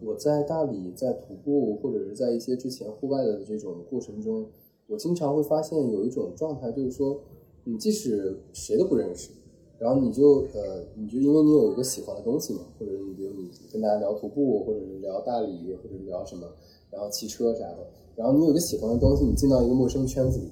[0.00, 4.46] 我在大理在徒步或者是在一些之前户外的这种过程中，
[4.86, 7.20] 我经常会发现有一种状态，就是说
[7.64, 9.32] 你即使谁都不认识，
[9.78, 16.46] 然后你就呃你就因为你有一个喜欢的东西嘛，或者你比如你跟大家聊徒步，或者是聊大理，或者聊什么。
[16.88, 17.78] 然后骑车啥的，
[18.14, 20.48] 然后你有个喜欢的东西，你进到一个陌生圈子里，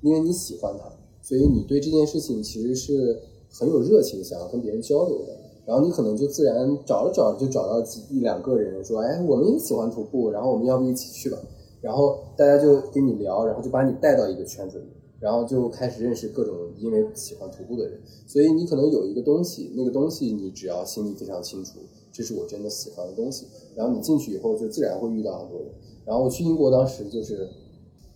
[0.00, 0.90] 因为你喜欢它，
[1.22, 5.36] 所以你对这件事情其实是很有热情，想要跟别人交流的。
[5.66, 11.38] 然后你可能就自然找着找着就找到几一两个人，说，哎，我们也喜欢徒步，然后我们要不一起去吧？
[11.80, 14.86] 然后大家就跟你聊，然后就把你带到一个圈子里，
[15.24, 17.98] 然后就开始认识各种因为喜欢徒步的人。
[18.26, 21.78] 所以你可能有一个东西，那个东西你只要心里非常清楚。
[22.12, 25.70] 这是我真的喜欢的东西，然后你进去以后就自然会遇到很多人。
[26.04, 27.48] 然后我去英国当时就是，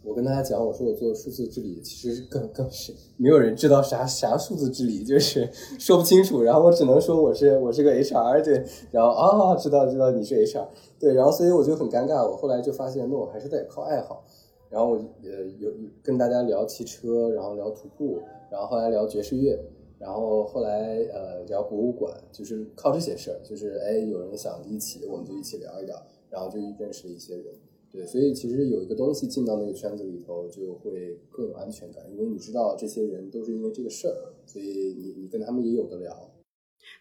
[0.05, 6.42] 我跟大家讲，我说我做数字治理，其实更更是没有人知道啥啥数字治理，就是 说不清楚。
[6.42, 10.68] 然后我只能说我是我是个 HR，对，然后啊知道知道你是 HR，
[11.01, 12.25] 对，然后所以我就很尴尬。
[12.25, 14.25] 我后来就发现，那我还是得靠爱好。
[14.70, 19.59] 然后我呃有跟大家聊汽车，然后聊徒步，然后后来聊爵士乐。
[19.98, 26.00] 然后后来呃聊博物馆，就是靠这些事儿，就是哎有人想一起，我们就一起聊一聊，
[26.31, 27.46] 然后就认识了一些人，
[27.90, 36.31] 对，所以其实有一个东西进到那个圈子里头，就会更有安全感，因为你知道这些人都是因为这个事儿，所以你你跟他们也有的聊。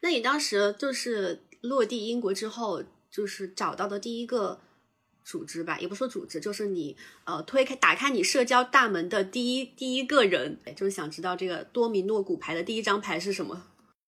[0.02, 4.58] 那你当时就是落地英国之后，就是找到的第一个。
[5.28, 13.62] 组织吧，也不说组织，就是你呃推开打开你社交大门的第一第一个人，就是想知道这个多米诺骨牌的第一张牌是什么？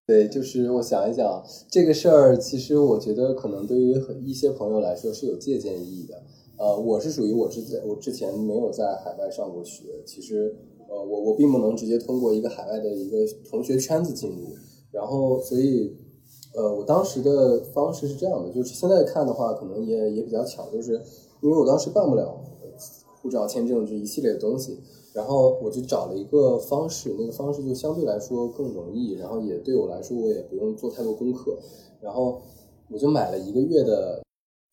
[0.07, 6.23] 对，就是我想一想这个事儿，其实我觉得可能对于一些朋友来说是有借鉴意义的。
[6.57, 10.55] 呃，我是属于我之前我之前没有在海外上过学，其实
[10.87, 13.17] 呃我我并不能直接通过一个海外的一个
[13.49, 14.55] 同学圈子进入，
[14.93, 15.93] 然后所以。
[16.55, 21.01] 呃，我当时的方式是这样的，就是现在看的话，可能也也比较巧，就是
[21.41, 22.41] 因为我当时办不了
[23.21, 24.79] 护照、签证这一系列的东西，
[25.13, 31.57] 然后我就找了一个方式，那个方式就相对来说更容易，然后也对我来说我也不用做太多功课，
[32.01, 32.41] 然后
[32.89, 34.21] 我就买了一个月的，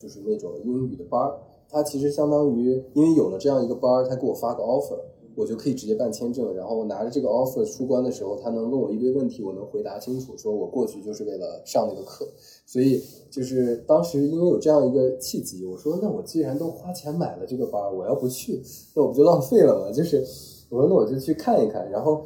[0.00, 4.98] 就是那种英语的班儿，它其实相当于因为有了这样一个班儿，他给我发个 offer。
[5.36, 12.26] 我就可以直接办签证，然后拿着这个 offer 出关的时候，他能问我一堆问题，我能回答清楚，说我过去就是为了上那个课。
[12.64, 18.62] 所以就是当时因为有这样一个契机，我说那我既然都花钱买了这个班，我要不去，
[18.94, 19.92] 那我不就浪费了吗？
[19.92, 20.24] 就是
[20.70, 22.22] 我说那我就去看一看，然后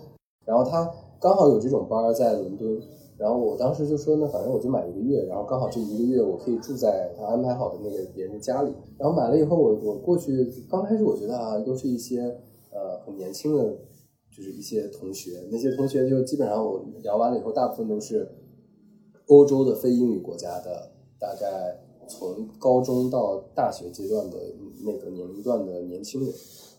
[0.46, 0.88] 然后他
[1.20, 2.80] 刚好有这种班在伦敦，
[3.18, 12.38] 然后我当时就说那反正我就买一个月，然后刚好这一个月我可以住在他安排好的那个别人家里，然后买了以后我我过去刚开始我觉得啊都是一些。
[12.72, 13.64] 呃，很年轻的，
[14.30, 18.30] 就是一些同学，那些同学就基本上我聊完了以后，大部分都是
[19.26, 21.76] 欧洲的非英语国家的，大概
[22.08, 24.36] 从高中到大学阶段的
[24.84, 26.32] 那个年龄段的年轻人。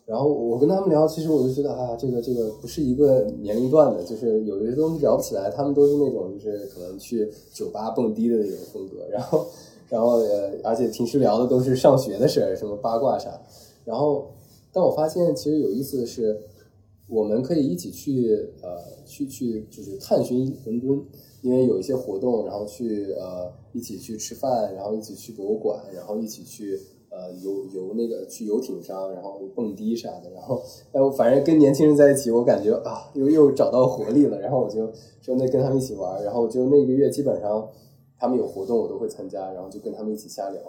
[0.05, 5.49] 然后我跟他们聊，其实我就觉得啊，这个这个不是一个年龄段的，就是有些东西聊不起来。
[5.51, 9.07] 他们都是那种就是可能去酒吧蹦迪的那种风格。
[9.09, 9.45] 然后，
[9.89, 13.41] 然后呃，而且平时聊的都是上学的事儿，什么八卦啥。
[13.83, 14.31] 然后。
[14.73, 16.41] 但我发现，其实有意思的是，
[17.07, 21.03] 我们可以一起去呃去去就是探寻伦敦，
[21.41, 26.79] 因为有一些活动，然后去呃一起去吃饭，然后一起去博物馆，然后一起去
[27.09, 30.61] 呃游游那个去游艇上，然后蹦迪啥的，然后
[30.93, 34.89] 哎我反正跟年轻人在一起，我感觉啊又又找到活力了，然后我就
[35.21, 37.67] 说那跟他们一起玩，然后就那个月基本上
[38.17, 40.61] 他们有活动我都会参加，然后就跟他们一起瞎聊，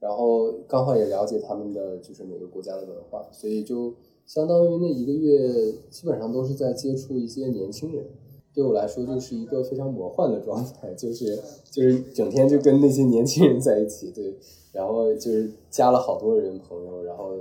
[0.00, 3.94] 然后刚好也了解他们的就是每个国家的文化，所以就。
[4.28, 8.04] 相当于那一个月，基本上都是在接触一些年轻人，
[8.52, 14.36] 对我来说就是一个非常魔幻的状态，就是就是整天就跟那些年轻人在一起，对，
[14.70, 17.38] 然后就是加了好多人朋友，然后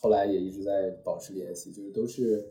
[0.00, 2.42] 后来也一直在保持联系，就是都是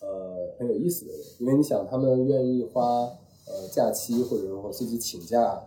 [0.00, 3.02] 呃很有意思的人，因为你想他们愿意花
[3.46, 5.62] 呃假期或者说自己请假，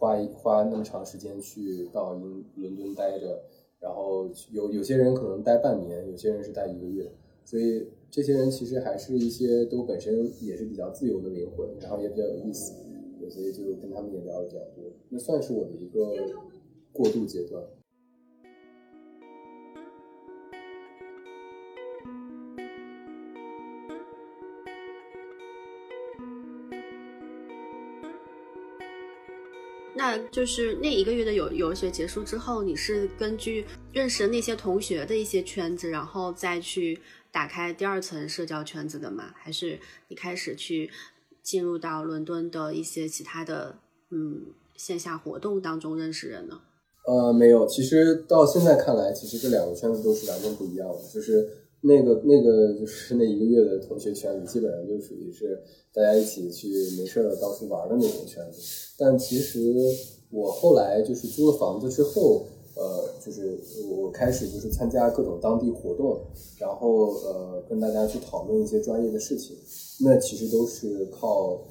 [0.00, 3.44] 花一花那么长时间去到英伦敦待着。
[3.78, 7.10] 然后有有些人可能待半年，有些人是待一个月，
[7.46, 12.74] 所以这些人其实还是一些都本身也是比较自由的灵魂，然后也比较有意思，
[13.30, 16.14] 所以就跟他们也聊的比较多，那算是我的一个
[16.92, 17.62] 过渡阶段。
[30.00, 36.98] 那就是那一个月的游游学结束之后，你是根据认识那些同学的一些圈子，然后再去
[37.30, 39.34] 打开第二层社交圈子的吗？
[39.36, 40.90] 还是你开始去
[41.42, 46.62] 进入到伦敦的一些其他的嗯线下活动当中认识人呢？
[47.06, 51.46] 呃，没有，其实到现在看来，其实这两个圈子都是完全不一样的，就是。
[51.82, 55.58] 那个那个就是那一个月的同学圈子，基本上就属于是
[55.94, 58.60] 大家一起去没事儿到处玩的那种圈子。
[58.98, 59.74] 但其实
[60.30, 62.44] 我后来就是租了房子之后，
[62.76, 66.20] 呃，就是我开始就是参加各种当地活动，
[66.58, 69.56] 然后呃跟大家去讨论一些专业的事情。
[70.02, 71.62] 那其实都是靠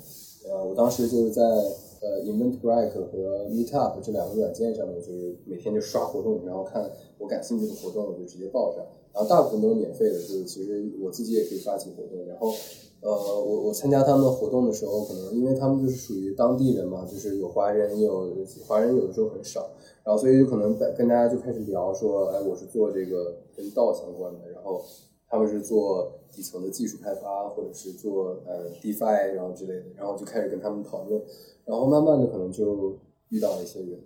[0.48, 8.86] 呃，我当时就是在呃 Eventbrite 和 Meetup 这两个软件上面，就是每天就刷活动，然后看我感兴趣的活动，我就直接报上。
[9.20, 12.26] 然后大部分都是免费的，就是其实我自己也可以发起活动。
[12.26, 12.48] 然后，
[13.02, 18.34] 呃，我我参加他们的活动的时候，可能因为他们就是属于当地人嘛，就是有华人，有
[18.66, 19.72] 华人有的时候很少，
[20.06, 24.82] 然后所以就可能跟大家就开始聊说，哎，我是做这个跟道相关的，然后
[25.28, 31.22] 他们是做底层的技术开发，或者是做呃 DeFi 然后之类的，然后就开始跟他们讨论，
[31.66, 34.00] 然后慢慢的可能就遇到了一些人，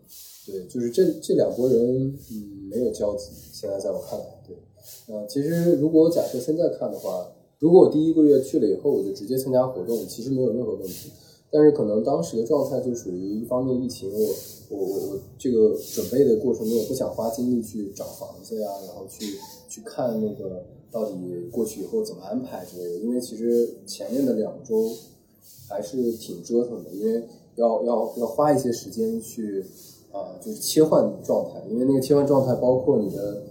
[0.48, 4.58] 对，就是这这两拨人，嗯，没有交集，现在在我看来，对。
[5.08, 7.28] 呃，其实如果假设现在看的话，
[7.60, 11.12] 如果我第一个月去了以后，我就直接参加活动，其实没有任何问题。
[11.50, 14.20] 但是可能当时的状态就属于一方面疫情，我
[14.70, 19.38] 我我我这个准备的过程中，我不想花精力去找房子呀，然后去
[19.70, 21.14] 去看那个到底
[21.52, 23.00] 过去以后怎么安排之类的。
[23.00, 24.90] 因为其实前面的两周
[25.70, 27.24] 还是挺折腾的，因为
[27.56, 29.64] 要要要花一些时间去
[30.12, 33.44] 啊，就是切换状态，因为那个切换状态包括你的。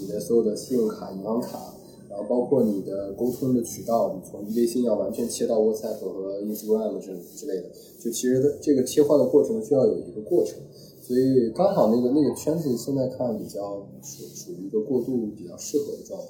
[0.00, 1.74] 你的所有的信用卡、银行卡，
[2.08, 10.58] 然后包括你的沟通的渠道，你从微信要完全切到 WhatsApp 和 Instagram 之之类的，就其实这个切换的过程需要有一个过程，
[11.02, 16.26] 所以刚好那个那个圈子现在看比较属属于一个过渡比较适合的状态。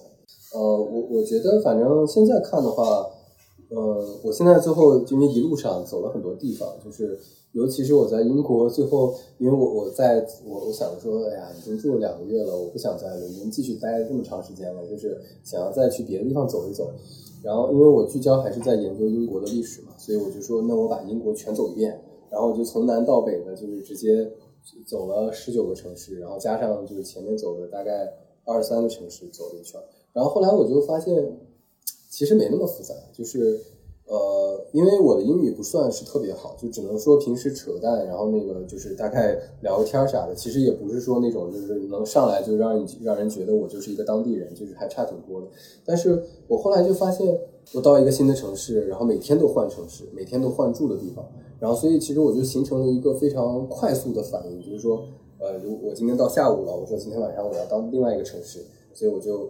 [0.54, 3.06] 呃，我我觉得反正现在看的话，
[3.70, 7.18] 呃，我现在最后因为一路上走了很多地方，就是。
[7.52, 16.90] 尤其是我在英国，最后因为我我在我我想说，哎呀，已经住了两个月了，我不想在伦敦继续待这么长时间了，就是想要再去别的地方走一走。
[17.42, 22.00] 然后因为我聚焦还是在研究英国的历史嘛，所以我就说，那我把英国全走一遍。
[22.30, 24.32] 然后我就从南到北呢，就是直接
[24.86, 28.10] 走了十九个城市，然后加上就是前面走的大概
[28.46, 29.78] 二十三个城市走了一圈。
[30.14, 31.36] 然后后来我就发现，
[32.08, 33.60] 其实没那么复杂，就是。
[34.06, 40.34] 呃，因为我的英语不算是特别好，就只能说平时扯淡，然后那个就是大概聊个天啥的。
[40.34, 45.46] 其实也不是说那种就是能上来就让你让人觉得我就是一个当地人，就是还差挺多的。
[45.84, 47.38] 但是我后来就发现，
[47.72, 51.24] 我到一个新的城市，然后每天都换城市，每天都换住的地方，
[51.58, 55.04] 然后所以其实我就形成了一个非常快速的反应，就是说，
[55.38, 59.48] 呃，如我今天到下午了，我说今天晚上我要到另外一个城市，所以我就。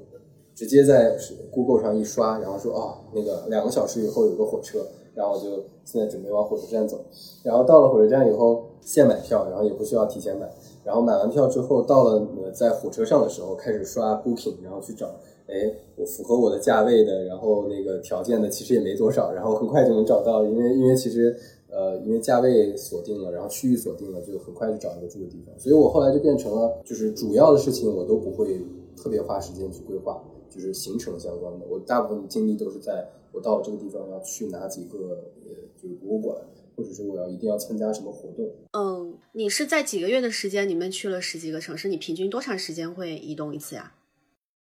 [0.62, 1.18] 直接在
[1.50, 7.04] Google 上一刷，然后说哦，那个两个小时以后有个火车，然后我就现在准备往火车站走。
[7.42, 10.48] 然后到了火车站以后，现买票，然后也不需要提前买。
[10.84, 15.06] 然后买完票之后，到了在火车上的时候，开始刷 Booking，然后去找，
[15.48, 21.36] 哎，我符合我的价位的，然后那个条件的其实也没多少，然后很快就能找到，因为因为其实
[21.70, 25.58] 呃，因为价位锁定了，然后区域锁定了，就很快就找一个住的地方。
[25.58, 28.60] 所以我后来就变成了，就是主要的事情我都不会
[28.96, 30.22] 特别花时间去规划。
[30.53, 34.98] 就是行程相关的，我大部分的精力都是在我到这个地方要去哪几个
[35.44, 36.36] 呃就是博物馆，
[36.76, 38.50] 或者是我要一定要参加什么活动。
[38.72, 41.88] 嗯，你是在几个月的时间里面去了十几个城市？
[41.88, 43.94] 你平均多长时间会移动一次呀？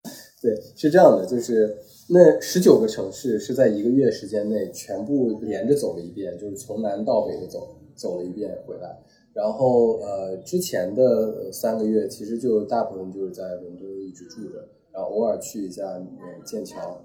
[0.42, 1.78] 对，是这样的，就是
[2.10, 9.04] 那十九个城市是在一个月时间内全部连着走了一遍，就是从南到北的走走了一遍回来。
[9.34, 14.68] 然后呃，之前的三个月其实就大部分就是在伦敦一直住着，
[14.98, 17.00] 然后偶尔去一下呃剑桥，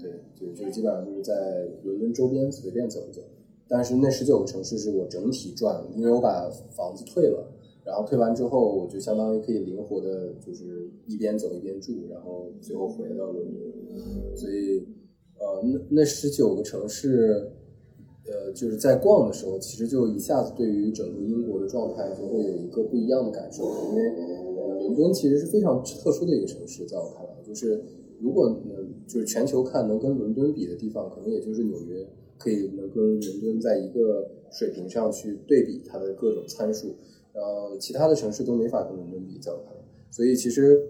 [0.00, 3.20] 对对，就基本上就是在伦敦周边随便走一走。
[3.68, 7.50] 但是那十九个城市是我整体转，因为我把房子退了。
[7.84, 14.34] 然后退完之后，我就相当于可以灵活的，就是一边走一边住，然后最后回到伦敦。
[14.34, 14.78] 所以，
[15.38, 17.52] 呃，那那十九个城市，
[18.24, 23.64] 呃，就是在逛的时候，其实就一下子对于整个英国的状态就会有一个不一样的感受。
[23.64, 24.02] 因为，
[24.84, 27.82] 伦敦其实是非常特殊的一个城市，在我看来，就是
[28.20, 32.06] 如果能就是全球看能跟伦敦比的地方，可能也就是纽约，
[32.38, 36.94] 可以能跟伦敦在一个水平上去对比它的各种参数。
[37.32, 39.80] 呃，其他的城市都没法跟伦敦比，在我看来，
[40.10, 40.80] 所以其实，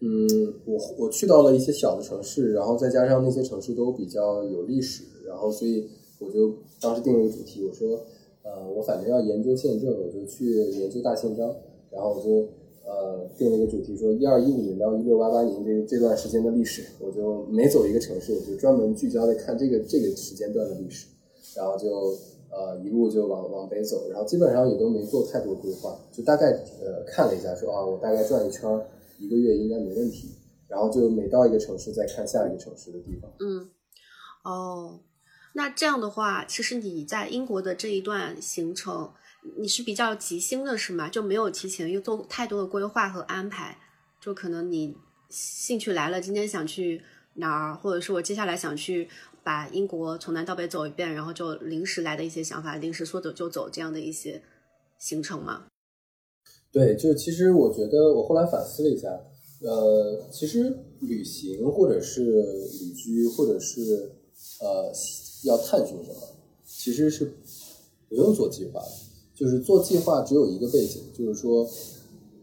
[0.00, 0.28] 嗯，
[0.66, 5.88] 我我去到了一些小的城市，然后再加上那些城市都比较有历史，然后所以
[6.18, 7.98] 我就当时定了一个主题，我说，
[8.42, 11.48] 呃，我反正要研究宪政，我就去研究大宪章，
[11.90, 12.46] 然后我就
[12.86, 21.08] 呃定了一个主题，说一二一五年到一六八八年这这段时间的历史，我就每走一个城市，我就专门聚焦在看这个这个时间段的历史，
[21.54, 22.16] 然后就。
[22.48, 26.46] 呃，一路就往往北走，然后基本上也都没做太多规划，就大概
[26.80, 28.70] 呃看了一下，说啊，我大概转一圈，
[29.18, 30.30] 一个月应该没问题。
[30.66, 33.30] 然后就每到一个城市，再看下一个城市的地方。
[33.40, 33.68] 嗯，
[34.44, 35.00] 哦，
[35.54, 39.10] 那这样的话，其实你在英国的这一段行程，
[39.56, 41.08] 你是比较即兴的，是吗？
[41.08, 43.78] 就没有提前又做太多的规划和安排，
[44.20, 44.96] 就可能你
[45.28, 47.02] 兴趣来了，今天想去
[47.34, 49.08] 哪儿，或者是我接下来想去。
[49.46, 54.42] 把英国从南到北走一遍，然后就临时来的一些想法，临时说走就走这样的一些
[54.98, 55.66] 行程吗？
[56.72, 59.08] 对，就其实我觉得，我后来反思了一下，
[59.60, 64.16] 呃，其实旅行或者是旅居，或者是
[64.58, 64.92] 呃
[65.44, 66.20] 要探寻什么，
[66.64, 67.32] 其实是
[68.08, 69.05] 不用做计划的。
[69.36, 71.68] 就是做计划只有一个背景，就是说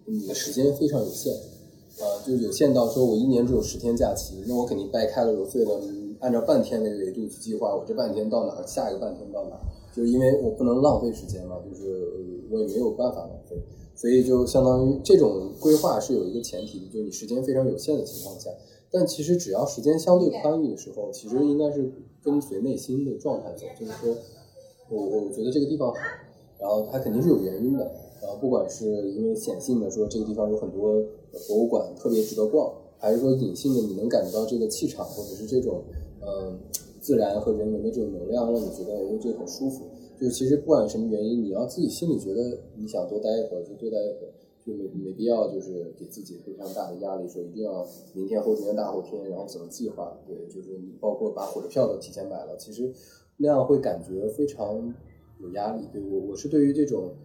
[0.05, 5.71] 你的时间非常有限，啊，就有限到说我一年只有十天假期，那我肯定掰开了揉碎了。
[6.19, 9.59] 按照半天的维度去计划，我这半天到哪儿，下一个半天到哪儿，
[9.93, 13.57] 就是因为我不能浪费时间嘛，就是我也没有办法浪费，
[13.93, 18.49] 所以就相当于这种规划是有一个前提的，就是你时间非常有限的情况下，
[18.89, 21.91] 但其实只要时间相对宽裕的时候，其实应该是
[22.23, 24.15] 跟随内心的状态走，就是说
[24.89, 25.93] 我我觉得这个地方，
[26.63, 27.91] 然后它肯定是有原因的，
[28.21, 31.03] 然后不管是因为显性的说这个地方有很多
[31.49, 35.83] 博物馆特别值得逛，还是说隐性的你能感觉到这个气场或者是这种。
[36.25, 36.57] 嗯，
[37.01, 39.83] 自然和人文的这种能量让你觉得哎，这很舒服。
[40.17, 44.31] 就是其实不管什么原因，你要自己心里觉得你想多待一会儿就多待一会儿，
[44.65, 50.17] 就没没必要就是给自己非常大的压力，说一定要明天、后天、大后天，然后怎么计划？
[50.25, 52.89] 对，就是你包括把火车票都提前买了，其实
[53.35, 54.93] 那样会感觉非常
[55.43, 55.87] 有压力。
[55.91, 57.15] 对我，我是对于这种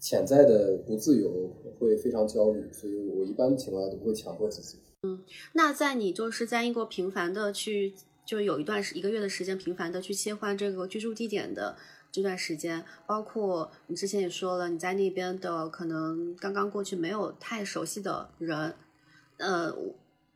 [0.00, 4.78] 潜在的不自由会非常焦虑，所以我一般情况下都不会强迫自己。
[5.02, 7.94] 嗯，那在你就是在英国频繁的去。
[8.26, 11.76] 就是有一段是一个月的时间，频繁的去切换这个居住地点的
[12.10, 18.74] 这段时间，包括你之前也说了，你在那边的可能刚刚过去没有太熟悉的人，
[19.36, 19.72] 呃，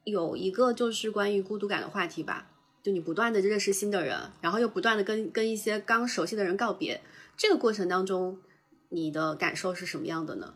[0.05, 7.01] 有一个就是关于孤独感的话题吧，就你不断的认识新的人，然后又不断的跟跟一些刚熟悉的人告别，
[7.41, 8.37] 这个过程当中，
[8.91, 10.53] 你的感受是什么样的呢？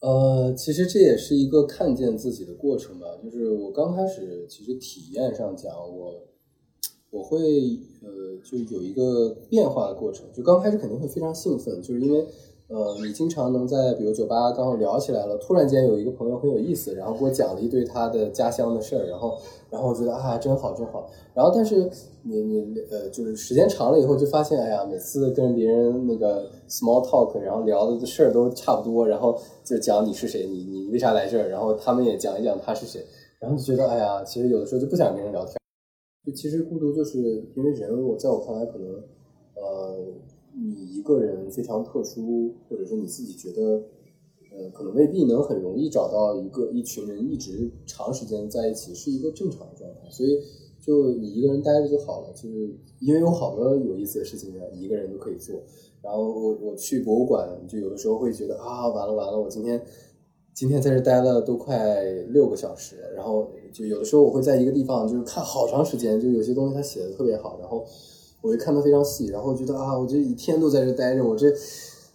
[0.00, 6.26] 呃，其实这也是一个看见自己的过程吧，就是我刚开始其实体验上讲我。
[7.10, 7.38] 我会
[8.02, 10.26] 呃，就有一个变化的过程。
[10.32, 12.26] 就刚开始肯定会非常兴奋，就是因为
[12.66, 19.36] 呃，你经常能在比如酒吧刚好聊起来了，突然间有一个朋友很有意思，然后给我讲了一堆他的家乡的事儿，然后
[19.70, 21.10] 然后我觉得啊，真好真好。
[21.34, 21.90] 然后但是
[22.22, 33.04] 你你呃，就是时间长了以后就发现，哎呀，每次跟别人那个 small talk，然后聊的事儿都差不多，然后就讲你是谁，你你为啥来这儿，然后他们也讲一讲他是谁，
[33.40, 35.54] 然后就觉得哎呀，其实有的时候就不想跟人聊天。
[36.26, 37.18] 就其实孤独，就是
[37.54, 38.88] 因为人，我在我看来，可能，
[39.54, 39.98] 呃，
[40.56, 43.82] 你一个人非常特殊，或者说你自己觉得，
[44.52, 50.08] 呃，可能未必能很容易找到一个一群人一直长时间在一起，是一个正常的状态。
[50.10, 50.38] 所以，
[50.80, 52.32] 就你一个人待着就好了。
[52.34, 55.60] 就是因为有好多有意思的事情，一个人都可以做。
[56.00, 59.82] 然后我我去博物馆，就有的时候会觉得啊，完了完了，我今天
[60.52, 67.84] 今天在这待了都快六个小时，然后就有的时候我会在一个地方就是看好长时间，就有些东西他写的特别好，然后
[68.44, 71.50] 我会看的非常细，然后觉得啊，我这一天都在这待着，我这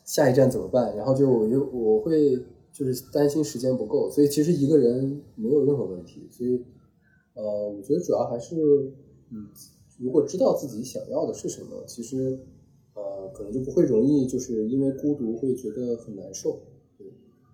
[0.06, 0.96] 下一站怎么办？
[0.96, 2.38] 然后就我就我会
[2.72, 6.64] 就是担心时间不够，所以其实一个人没有任何问题，所以
[7.34, 8.56] 呃，我觉得主要还是
[9.32, 9.50] 嗯，
[9.98, 12.40] 如果知道自己想要的是什么，其实。
[12.96, 16.60] 呃，可能就不会容易，就是因为孤独会觉得很难受。
[16.98, 17.08] 对，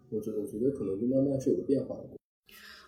[0.09, 2.17] 我觉得，我觉得可能就慢慢是有个变化的。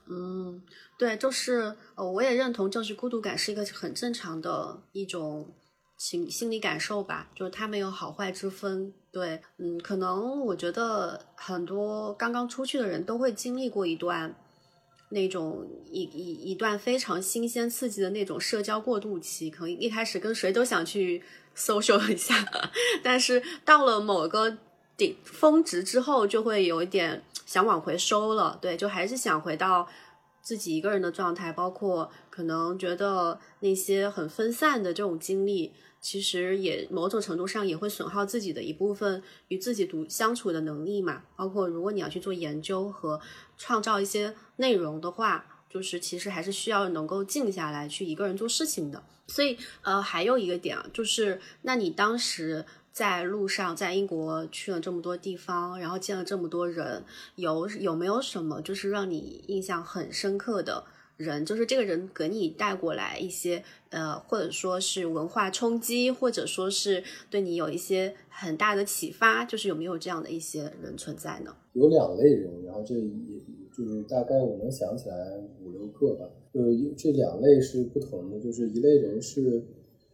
[0.10, 0.60] 嗯，
[0.98, 5.46] 对，就是呃，我也认同，就是孤独感是一个很正常的一种
[5.98, 8.94] 情心理感受吧，就是它没有好坏之分。
[9.12, 14.36] 对，嗯，可能我觉得很多刚刚出去的人都会经历过一段
[15.10, 21.24] 那种一一一段非常新鲜刺激的那种社交过渡期，可能一开始跟谁都想去。
[21.58, 22.36] social 一下，
[23.02, 24.60] 但是到了某个
[24.96, 28.60] 顶峰值之后，就会有一点想往回收了。
[28.62, 29.88] 对，就还是想回到
[30.44, 41.24] 自己一个人的状态，包括可能觉得那些很分散的这种经历，其实也某种程度上也会损耗自己的一部分与自己独相处的能力嘛。
[41.36, 43.20] 包括如果你要去做研究和
[43.58, 49.04] 创造一些内容的话，就是其实还是需要能够静下来去一个人做事情的。
[49.28, 57.04] 所以，呃，还有一个点啊，就是，那你当时在路上，在英国去了这么多地方，然后见了这么多人，
[57.36, 60.86] 有有没有什么就是让你印象很深刻的
[61.18, 61.46] 人？
[61.46, 71.56] 就是这个人给你带过来一些，呃，或者说是文化冲击，或者说是对你有一些很大的启发，就是有没有这样的一些人存在呢？
[71.74, 73.42] 有两类人，然后这也
[73.76, 76.30] 就是大概我能想起来五六个吧。
[76.54, 79.64] 就是这两类是不同的，就是一类人是，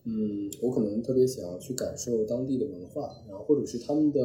[0.04, 4.20] 嗯，我可能特别想要去感受当地的文化，然后或者是他们的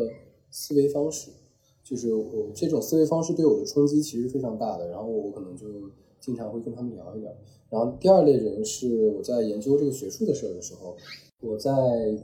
[0.50, 1.30] 思维方式，
[1.84, 5.66] 就是我这种思维方式对我的冲击其实非常大的，然后我可能就
[6.20, 7.32] 经常会跟他们聊一聊。
[7.70, 10.96] 然后第二类人是我在研究这个学术的事儿的时候，
[11.40, 11.72] 我在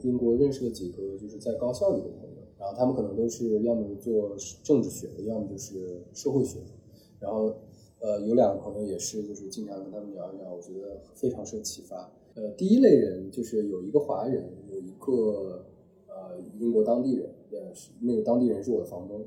[0.03, 6.71] 英国认识了几个就是在高校里的朋友，然后他们可能都是要么做政治学的，要么就是社会学的，
[7.19, 7.53] 然后。
[8.01, 12.11] 呃，有两个朋友也是，就是经常跟他们聊一聊，我觉得非常受启发。
[12.35, 15.65] 呃，第一类人就是有一个华人，有一个
[16.07, 17.33] 呃英国当地人，
[18.01, 19.25] 那个当地人是我的房东，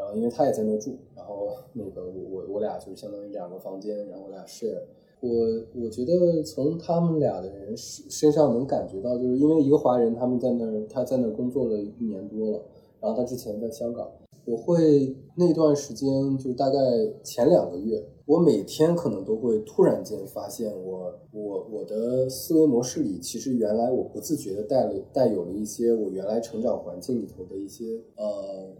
[0.00, 4.82] 然后因为他也在那住，然后那个我我我俩就是相当于两个房间，然后我俩 share。
[5.20, 5.30] 我
[5.74, 12.64] 我觉得从他们俩的人身上能感觉到，就是因为一个华人他们在那儿他在那儿工作了一年多了，
[13.02, 14.10] 然后他之前在香港。
[14.46, 16.78] 我会那段时间，就大概
[17.22, 27.84] 前两个月，我每天可能都会突然间发现，我我我的思维模式里，其实原来我不自觉的带了带有了一些我原来成长环境里头的一些
[28.16, 28.74] 呃，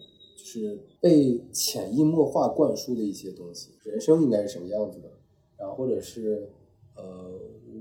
[0.50, 3.70] 是被潜移默化灌输的一些东西。
[3.84, 5.08] 人生应该是什么样子的，
[5.56, 6.48] 然后或者是
[6.96, 7.30] 呃，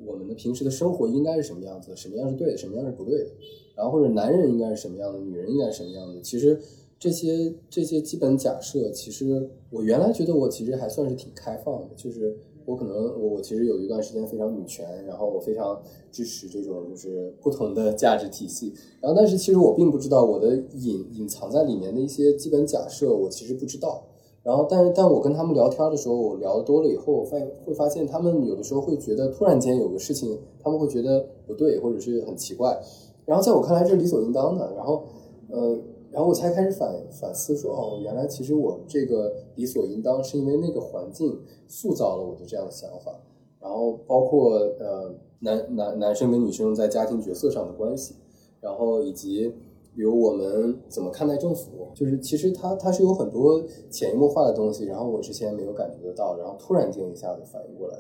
[0.06, 3.32] 我们的平时的生活应该是什么样子，什么样是对的，什么样是不对的，
[3.76, 6.60] 然后或者男人应该是什么样的，女人应该是什么样的，其实。
[7.02, 12.38] 这些这些基本假设，其实我原来觉得我其实还算是挺开放的，就是
[12.70, 24.04] 我可能我我其实有一段时间非常女权，然后我非常支持这种就是不同的价值体系，然后但是其实我并不知道我的隐隐藏在里面的一些基本假设，我其实不知道。
[24.44, 32.80] 然后但是但我跟他们聊天的时候，我聊多了以后，我发现会发现他们有的时候会觉得突然间有个事情，他们会觉得不对或者是很奇怪，
[33.26, 35.06] 然后在我看来这是理所应当的，然后
[35.50, 35.76] 呃。
[36.12, 43.20] 然后我才开始反反思说，哦，原来其实我这个理所应当是因为那个环境塑造了我的这样的想法。
[43.62, 48.16] 然后包括呃男男男生跟女生在家庭角色上的关系，
[48.62, 49.54] 然后以及
[49.94, 57.98] 比如我们怎么看待政府，就是其实它它是有很多潜移默化的东西，然后我之前没有感觉得到，然后突然间一下子反应过来。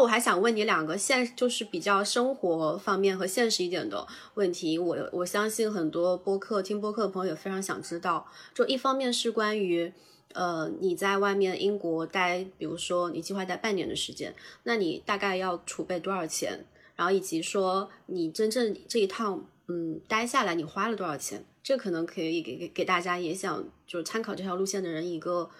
[0.00, 8.26] 我还想问你两个现就是比较生活方面和现实一点的问题，我我相信很多播客听播客的朋友也非常想知道。
[8.54, 9.92] 就一方面是关于，
[10.32, 14.34] 呃，你在外面英国待，比如说你计划待半年的时间，
[14.64, 16.64] 那你大概要储备多少钱？
[16.94, 21.44] 然后以及说你真正这一趟，嗯，待下来你花了多少钱？
[21.62, 25.50] 这可能可以给给给大家也想就是参考这条路线的人一个。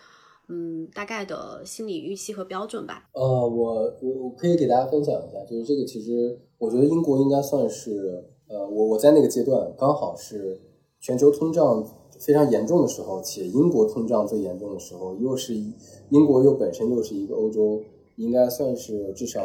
[0.48, 3.08] 嗯，大概的心理预期和标准吧。
[3.12, 10.60] 呃，我我我可以给大家分享一下，就是这个其实我觉得英国应该算是，呃，我我在那个阶段刚好是
[11.00, 11.84] 全球通胀
[12.18, 17.82] 非常严重的时候，且英国通胀最严重的时候，又是英国又本身又是一个欧洲，
[18.16, 19.42] 应该算是至少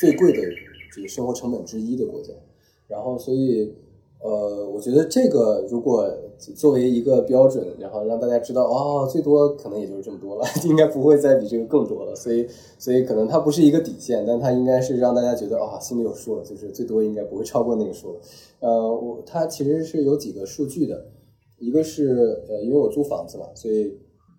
[0.00, 0.40] 最贵的
[0.94, 2.32] 这个生活成本之一的国家。
[2.86, 3.74] 然后，所以，
[4.24, 6.10] 呃，我觉得这个如果
[6.56, 12.16] 作为一个标准，然后让大家知道，哦，最多可能也就是这么多了， 应该不会再比这个更多了。
[12.16, 12.46] 所以，
[12.78, 18.20] 所以可能它不是一个底线，但它应该是让大家觉得啊，心里有数了，就是最多应该不会超过那个数了。
[18.60, 21.04] 呃，我它其实是有几个数据的，
[21.58, 23.94] 一个是呃，因为我租房子嘛，所以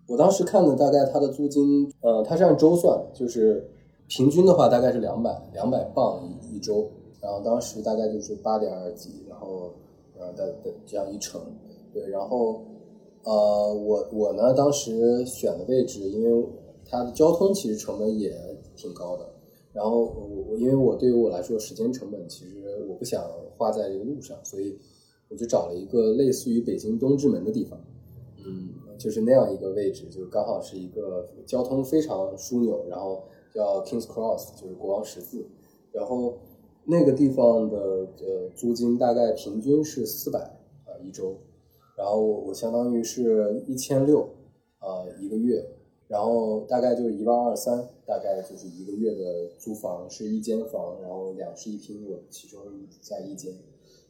[0.08, 3.70] 我当时看的大概它的租金，呃，它是按周算，就是
[4.08, 6.20] 平均的话大概是两百两百镑
[6.50, 6.90] 一一周。
[7.26, 9.74] 然后当时大概就是八点几，然后
[10.16, 11.40] 呃的的这样一乘，
[11.92, 12.62] 对，然后
[13.24, 16.48] 呃我我呢当时选的位置，因为
[16.88, 18.32] 它的交通其实成本也
[18.76, 19.28] 挺高的，
[19.72, 23.24] 然后我我因为我对于我来说时间成本其实我不想
[23.56, 24.78] 花在这个路上，所以
[25.28, 27.76] 我就找了一个类似于北京东直门的地方，
[28.46, 28.68] 嗯，
[28.98, 35.44] 就是那样一个位置，就刚好是一个交通非常枢纽，然后叫 Kings Cross，就是国王十字，
[35.90, 36.38] 然后。
[36.88, 40.38] 那个地方的呃租金大概平均是四百
[40.84, 41.36] 啊一周，
[41.98, 44.20] 然后我相当于是一千六
[44.78, 45.64] 啊一个月，
[46.06, 52.60] 然后大概就是一万二三，大概就是一个月的租房是一间房，然后两室一厅，我其中
[53.00, 53.52] 在一间，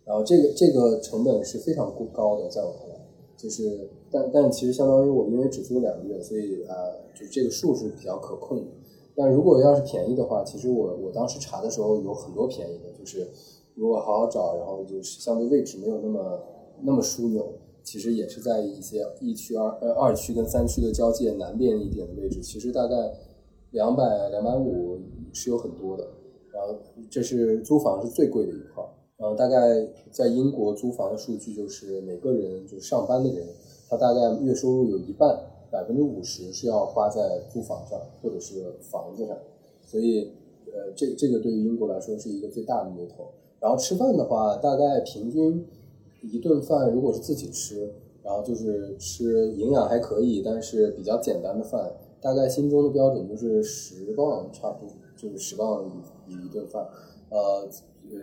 [0.04, 2.96] 然后这个这个成本是非常高的，在我看来，
[3.36, 6.74] 就是但但其实相当于我因为只租两个月，所以啊
[7.18, 8.66] 就这个数是比较可控的。
[9.16, 13.26] 但如果要是便宜的话，其实我我当时查的时候有很多便宜的，就是
[13.74, 16.40] 如果好好找，然后就是相对位置没有那么
[16.82, 17.50] 那么枢纽，
[17.82, 22.94] 其实也是在一些一区二呃二区跟三区的交界南边一点的位置，其实大概
[23.70, 24.98] 两百两百五
[25.32, 26.06] 是有很多的。
[26.52, 26.74] 然后
[27.10, 28.84] 这是租房是最贵的一块，
[29.16, 33.46] 然后大概在英国租房的数据就是每个人就上班的人，
[33.88, 35.38] 他大概月收入有一半。
[35.70, 39.36] 百分之五十是要花在租房上或者是房子上，
[39.82, 40.32] 所以
[40.66, 43.28] 呃，这这个对于英国来说是一个最大的牛头。
[43.60, 45.66] 然后吃饭的话，大概平均
[46.22, 47.92] 一顿饭如果是自己吃，
[48.22, 55.90] 然后就是吃营养还可以，但是比较简单的饭，大概心中的标准就是十磅差不多，就是十磅
[56.28, 56.86] 一一顿饭。
[57.30, 57.68] 呃，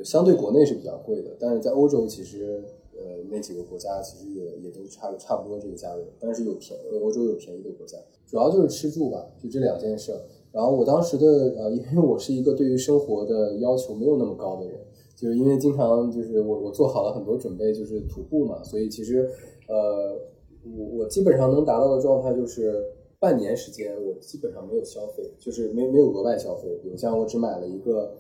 [0.04, 2.64] 相对国内是比较贵的，但是在欧洲其实。
[3.04, 10.14] 呃，那几个国家其实也也都差差不多这个价位，但是有便宜欧洲有便宜的国家，主要就是吃住吧，就这两件事。
[10.54, 11.26] 然后我当时的
[11.58, 14.80] 呃，因为我是一个对于生活的要求没有那么高的人，
[15.18, 19.30] 就是因为经常就是我我做好了很多准备，就是徒步嘛，所以其实
[19.68, 20.16] 呃，
[20.64, 22.84] 我我基本上能达到的状态就是
[23.20, 28.16] 半年时间我基本上没有消费，就是没没有额外消费，比如像我只买了一个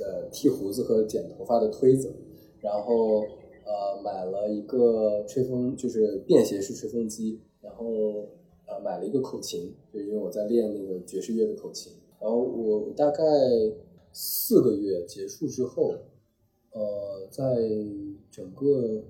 [0.00, 2.10] 呃剃胡子和剪头发的推子，
[2.60, 3.22] 然后。
[3.66, 7.84] 呃，买了一个吹风，就是便携式吹风机，然后
[8.64, 11.92] 呃，买了一个口琴，就因为我在练那个爵士乐的口琴。
[12.20, 13.24] 然后我大概
[14.12, 15.96] 四个月结束之后，
[16.70, 17.42] 呃，在
[18.30, 19.02] 整个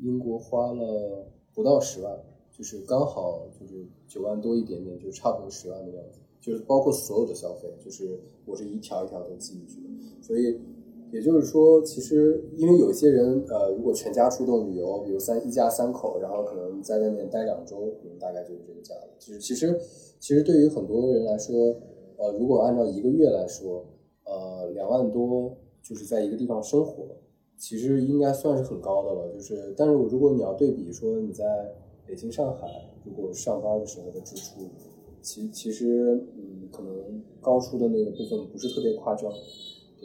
[0.00, 2.16] 英国花了不到十万，
[2.52, 9.88] 就是刚好就是九万多一点点，就差不多十万的样子，就是包括所有的消费，就是我是一条一条都记进去的，
[10.22, 10.56] 所以。
[11.14, 19.08] 也就是说，其实因为有些人，呃，如果全家出动旅游，比如三一家三口，然后可能在外面待两周，可能大概就是这个价了。
[19.20, 19.78] 其实，其实，
[20.18, 21.54] 其实对于很多人来说，
[22.16, 23.84] 呃，如果按照一个月来说，
[24.24, 27.04] 呃，两万多就是在一个地方生活，
[27.56, 29.32] 其实应该算是很高的了。
[29.34, 31.44] 就是，但是如果你要对比说你在
[32.04, 32.66] 北京、上海，
[33.04, 34.62] 如果上班的时候的支出，
[35.22, 39.30] 其其实，嗯，可能高出的那个部分不是特别夸张。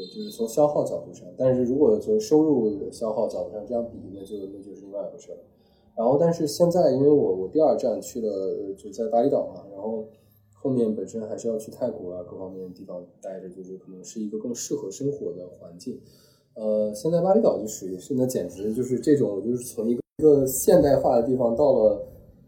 [0.05, 5.37] 就是从消耗角度上，但是如果从收入消耗角度上这样比，那就那就是另外一回事了。
[5.95, 10.05] 然后，但是现在因为我我第二站去了就在巴厘岛嘛，然后
[10.53, 15.99] 后面本身还是要去泰国啊各方面地方待着，就是可能是一个更适合生活的环境。
[16.53, 22.01] 呃，现在巴厘岛就属于是那简直就是这种，就是从一个一个现代化的地方到了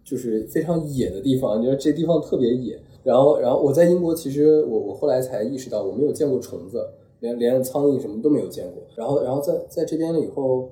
[0.06, 2.80] 就是非常野的地方，你说这地方特别野。
[3.04, 6.88] 然后，然后我在英国其实我我后来才意识到我没有见过虫子。
[7.22, 10.70] 连连苍蝇什么都没有见过，然后然后在在这边了以后，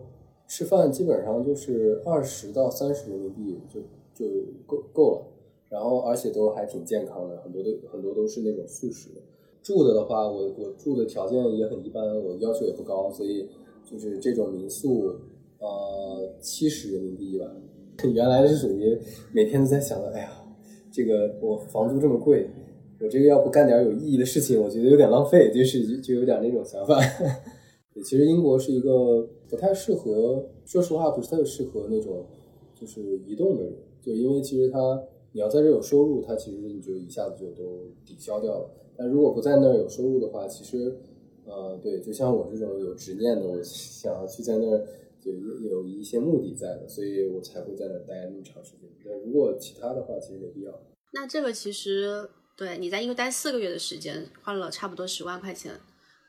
[0.47, 3.80] 吃饭基本上就是二十到三十人民币就
[4.14, 4.26] 就
[4.66, 5.22] 够够了，
[5.70, 9.10] 然后而且都还挺健康的，很多都很多都是那种素食。
[9.62, 13.47] 住的的话，我我住的条件也很一般，我要求也不高，所以
[13.86, 15.14] 就是这种民宿，
[15.60, 17.50] 呃，七十人民币一晚。
[18.14, 18.97] 原来是属于
[19.34, 20.32] 每天都在想着，哎呀，
[20.91, 22.50] 这个我房租这么贵。
[23.02, 27.00] 我这个要不干点有意义的事情，我觉得有点浪费，就是就有点那种想法。
[28.04, 32.26] 其实英国是一个不太适合，说实话不是特别适合那种
[32.74, 38.70] 就是移动的人，就因为其实他你要在这有收入，他其实你就一下子就都抵消掉了。
[38.97, 40.95] 但如果不在那儿有收入的话，其实
[41.45, 44.86] 呃，对，就像我这种有执念的，我想要去在那儿，
[45.20, 48.89] 就有有一些目的在的，所以我才会在那儿待那么长时间。
[49.06, 50.72] 但如果其他的话，其实没必要。
[51.12, 52.30] 那这个其实
[52.60, 55.80] 对你在英国待四个月的时间，花了差不多十万块钱，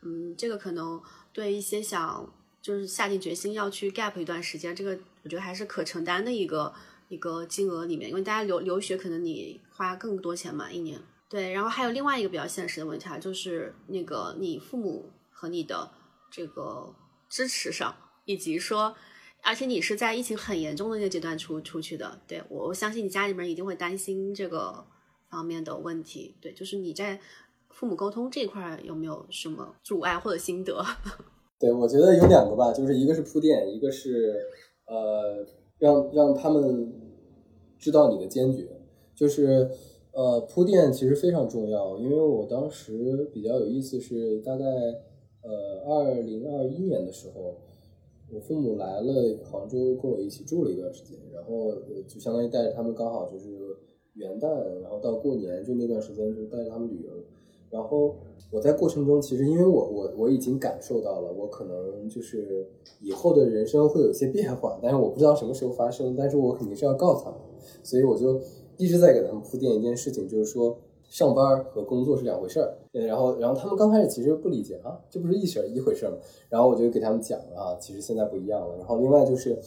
[0.03, 1.03] 嗯，这个可能
[1.33, 6.73] 对一些想就是下定决心要去 gap 一段时间，这个我觉得还是可承担的一个
[7.09, 11.03] 一个金额里面，因为大家留留学可能你花更多钱嘛，一年。
[11.29, 15.91] 对，然后还有另外一个比较现实的问题啊，就是那个你父母和你的
[16.31, 16.95] 这个
[17.29, 17.93] 支持上，
[18.25, 18.95] 以及说，
[19.43, 24.87] 而且你是在疫情很严重的那个阶段出出去的，对我我相信你家里面一定会担心这个
[25.31, 26.35] 方面的问题。
[26.41, 27.21] 对，就是你在
[27.69, 30.85] 父母沟通这块有没有什么阻碍或者心得？
[31.59, 34.41] 对，我觉得有两个吧，就是一个是铺垫，一个是
[34.87, 35.47] 呃
[35.79, 36.93] 让让他们
[37.79, 38.67] 知道你的坚决，
[39.15, 39.71] 就是。
[40.13, 47.57] 呃，铺垫其实非常重要，因为我当时比较有意思是，大概呃二零二一年的时候，
[48.29, 51.77] 我父母来了杭州跟我一起住了一段时间，然后
[52.09, 53.47] 就相当于带着他们刚好就是
[54.15, 54.49] 元旦，
[54.83, 57.11] 然后到过年就那段时间就带着他们旅游，
[57.71, 58.17] 然后
[58.51, 62.67] 我在过程中其实因为我我我已经感受到了，我可能就是
[63.01, 67.41] 以后的人生会有一些变化，但是我不知道什么时候发生，但是我肯定是要告诉他们，
[67.83, 68.41] 所以我就。
[68.81, 72.79] 一直在给他们铺垫一件事情，就是说上班和工作是两回事儿。
[72.93, 76.17] 然后，然后他们刚开始其实不理解啊，这不是一事儿一回事儿吗？
[76.49, 78.79] 然后我就给他们讲了啊，其实现在不一样了。
[78.79, 79.59] 然后另外就是，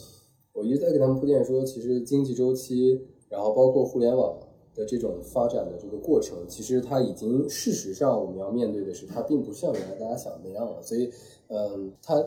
[0.52, 4.38] 我一直在给他们铺垫说，其实经济周期，然后包括互联网
[4.74, 10.82] 的这种发展的这个过程，其实它已经事实上我们要面对的是，它并不像原来大家想的那样了。
[10.82, 11.10] 所以，
[11.48, 12.22] 嗯，他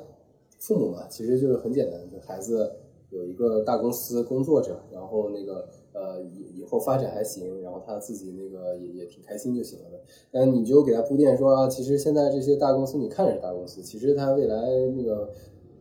[0.60, 2.72] 父母嘛，其实就是很简单，就孩子
[3.10, 5.68] 有一个大公司工作着，然后那个。
[5.94, 10.00] 呃，以以后发展还行，然后他自己那个也也挺开心就行了呗。
[10.30, 14.62] 但你就给他铺垫说啊，其实现在这些大公司你看着是大公司，其实他未来
[14.96, 15.34] 那个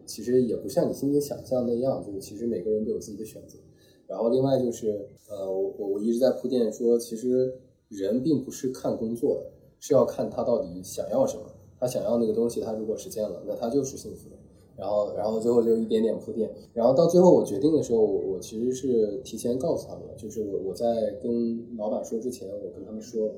[0.07, 3.59] 其实也不像你心里想象那样，就是其实每个人都有自己的选择。
[4.07, 7.55] 然后另外就是呃，我我我一直在铺垫说，其实
[7.89, 11.43] 人并不是看工作的，是要看他到底想要什么。
[11.79, 14.37] 他想要那个东西，他如果实现了，那他就是幸福的。
[14.77, 20.87] 然后，然后最后就一点点铺垫，然后到最后我决定的时候，我我其实是提前告诉他们了，就是我我在
[21.23, 23.31] 跟老板说之前，我跟他们说，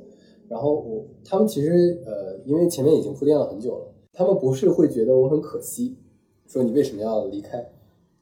[0.48, 5.96] 然后我他们其实呃，因为前面已经铺垫了很久了，他们不是会觉得我很可惜，
[6.46, 7.70] 说你为什么要离开，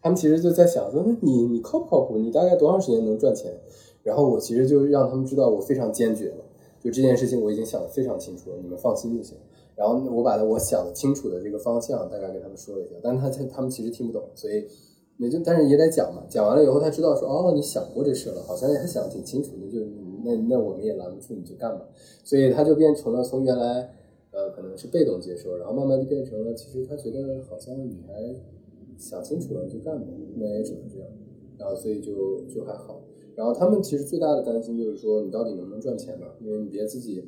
[0.07, 2.17] 他们其实就在想说，那你你靠不靠谱？
[2.19, 3.53] 你大概多长时间能赚钱？
[4.05, 6.45] 然后我其实就让他们知道我非常坚决了，
[6.81, 9.37] 就这件事情我已经想得非常清楚了，你们放心就行。
[9.75, 14.65] 然后我把我想清楚的这个方向大概给他们说了一下，但是他他们其实听不懂，所以
[15.19, 16.23] 也就但是也得讲嘛。
[16.29, 19.85] 讲完了以后，他知道说哦，你想过这事了，好像也想的挺清楚的，就
[20.25, 21.85] 那那我们也拦不住，你就干吧。
[22.23, 23.93] 所以他就变成了从原来
[24.31, 28.23] 呃可能是被动接受，然后慢慢就变成了其实他觉得好像你还
[28.97, 31.09] 想清楚了就干吧，那也只能这样。
[31.59, 33.03] 然后所以就就还好。
[33.35, 36.29] 然后他们其实最大的担心就是说你到底能不能赚钱嘛？
[36.41, 37.25] 因为你别自己。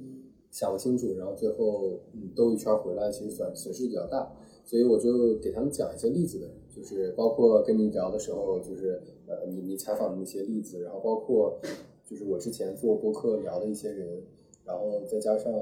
[0.51, 4.33] 想不清楚，然后最后嗯兜一圈回来，其实损损失比较大，
[4.65, 11.61] 所以我就给他们讲一些例子的，就是包括跟你聊的时候，就是呃你你采访的那些例子，然后包括
[12.07, 14.23] 就是我之前做播客聊的一些人，
[14.65, 15.53] 然后再加上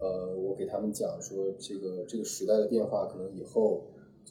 [0.00, 3.84] 呃我给他们讲说这个这个时代的变化可能以后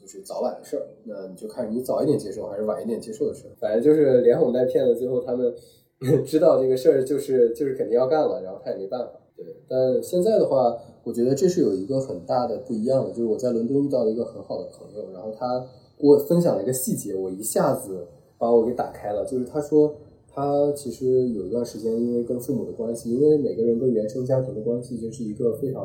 [0.08, 5.54] 就是早晚的事儿，那你就看你早一点接受还是晚一点接受的事儿，反正就是连哄带骗的，最后他们
[6.26, 9.12] 知道这个事儿就是就是肯定要干了，然后他也没办法。
[9.36, 15.64] 对，但现在的话，我觉得这是有一个很大的不一样的，就是我在伦敦遇到了一个很好的朋友，然后他
[15.96, 18.08] 给我分享了一个细节，我一下子
[18.40, 19.24] 把我给打开了。
[19.26, 19.94] 就是他说，
[20.28, 25.84] 他其实有一段时间，因为跟父母的关系，因为每个人跟原生家庭的关系就是一个非常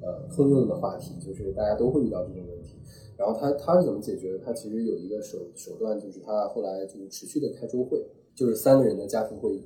[0.00, 2.78] 呃通用的话题，就是大家都会遇到这种问题。
[3.16, 4.38] 然后他他是怎么解决的？
[4.38, 8.04] 他其实有一个手手段，就是他后来就是持续的开周会，
[8.34, 9.62] 就是三个人的家庭会议。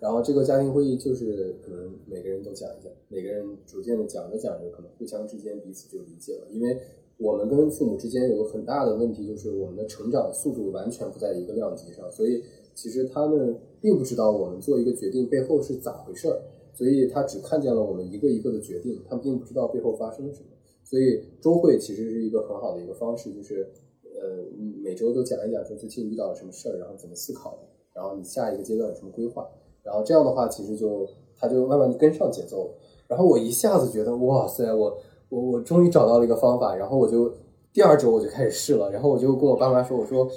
[0.00, 6.46] 然后这个家庭会议就是可能每个人都讲一讲，每个人逐渐的讲着讲着，可能互相之间彼此就理解了。
[6.50, 6.78] 因为
[7.16, 12.42] 我们跟父母之间有个很大的问题，就是我们的成长速度完全不在一个量级上，所以
[12.74, 16.42] 其实他们并不知道我们做一个决定背后是咋回事儿，
[16.74, 20.48] 所以他只看见了我们一个一个的决定，他并不知道背后发生了什么。
[20.94, 23.68] 所以周会其实是一个很好的一个方式，就是
[24.02, 24.44] 呃
[24.80, 29.44] 每周都讲一讲说最近遇到了什么事儿，然后怎么思考的，然后你下一个阶段有什么规划。
[29.82, 31.04] 然后这样的话，其实就
[31.36, 32.74] 他就慢慢的跟上节奏了。
[33.08, 34.96] 然后我一下子觉得，哇塞，我
[35.30, 36.76] 我我终于找到了一个方法。
[36.76, 37.34] 然后我就
[37.72, 38.88] 第二周我就开始试了。
[38.92, 40.30] 然后我就跟我爸妈说，我说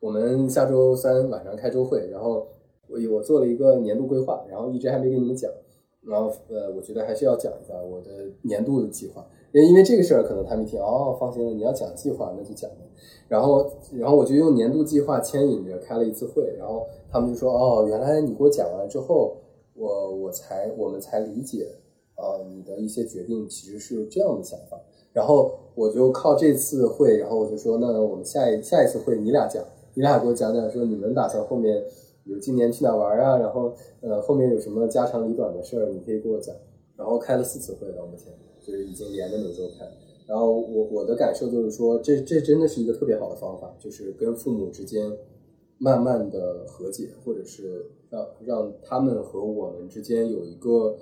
[0.00, 2.08] 我们下周三晚上开周会。
[2.10, 2.48] 然后
[2.88, 5.48] 我我做了一个年度规划，然后一直还没给你们讲。
[6.02, 8.10] 然后呃，我觉得还是要讲一下我的
[8.42, 12.76] 年度的计划，因为因为这个事儿可能他们一听哦，放心了，你要讲计划那就讲吧。
[13.28, 19.36] 然后然后我就用年度计划牵引着开了一次会，然后他们就说哦，原来你给我讲完之后，
[19.74, 21.66] 我我才我们才理解，
[22.16, 24.80] 呃，你的一些决定其实是这样的想法。
[25.12, 31.84] 然后我就靠这次会，然后我就说那我们下一下一次会你俩讲，你俩给我讲讲说你们打算后面。
[32.24, 33.38] 有今年去哪玩啊？
[33.38, 33.72] 然后
[34.02, 36.54] 呃，后面有什么家长里短的事儿，你可以给我讲。
[36.94, 38.30] 然后开了四次会到目前，
[38.70, 39.84] 就是已经连着每周开。
[40.26, 45.10] 然后我我的感受就是说，这这真的是一个特别好的方法，就是跟父母之间
[45.78, 50.96] 慢慢的和解，或者是让让他们和我们之间有一个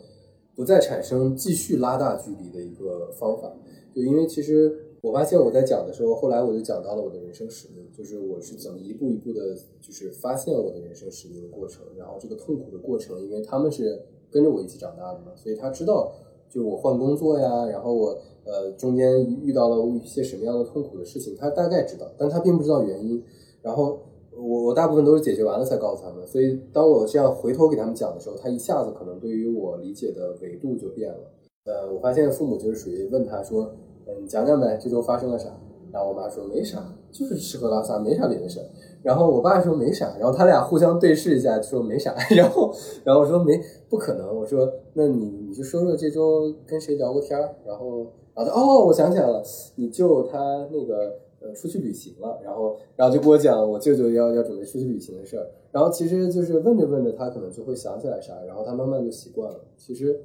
[0.55, 3.53] 不再产生继续拉大距离的一个方法。
[3.95, 4.85] 就因为其实。
[5.01, 11.85] 我发现我在讲的时候，后来我就讲到了我的人生使命，就是我是怎么一步一步的，就是发现我的人生使命的过程。
[11.97, 16.13] 然后这个痛苦的过程，因为他们是跟着我一起长大的嘛，所以他知道，
[16.49, 23.23] 就我换工作呀，然后我呃中间遇到了一些什么样的痛苦的事情，他大概知道，但他并不知道原因。
[23.63, 23.99] 然后
[24.33, 31.33] 我我大部分都是解决完了才告诉他们，所以当我这样回头给他们讲的时候，他一下子可能对于我理解的维度就变了。
[31.65, 33.73] 呃，我发现父母就是属于问他说。
[34.11, 35.51] 嗯，讲讲呗，这周发生了啥？
[35.93, 38.67] 然后我妈说没啥，就是吃喝拉撒，没啥别的事儿。
[39.03, 42.15] 然后我爸说没啥，然后他俩互相对视一下，说没啥。
[42.37, 42.73] 然后，
[43.05, 44.37] 然后我说没，不可能。
[44.37, 47.55] 我说那你你就说说这周跟谁聊过天儿？
[47.65, 49.43] 然后，然后哦，我想起来了，
[49.77, 52.39] 你舅他那个呃出去旅行了。
[52.45, 55.47] 然后，然后就给我讲我舅舅要要准备出去旅行的事儿。
[55.71, 59.61] 然后其实就是问着问着，他可能就会想起来啥，然后他慢慢就习惯了。
[59.77, 60.21] 其实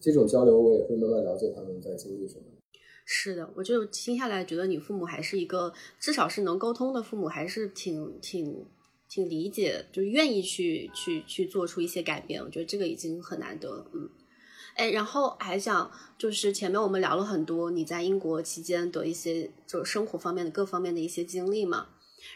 [0.00, 2.44] 这种交流，我也会慢慢了解他们在经历什么。
[3.08, 8.66] 是的，我就听下来觉得你父母还是一个至少是能沟通的父母，还是挺挺
[9.08, 12.42] 挺理解，就愿意去去去做出一些改变。
[12.42, 13.88] 我觉得这个已经很难得。
[13.94, 14.10] 嗯，
[14.74, 15.88] 哎，然后还想
[16.18, 21.86] 就是前面我们聊了很多你在英国期间的一些就生活方面的各方面的一些经历嘛，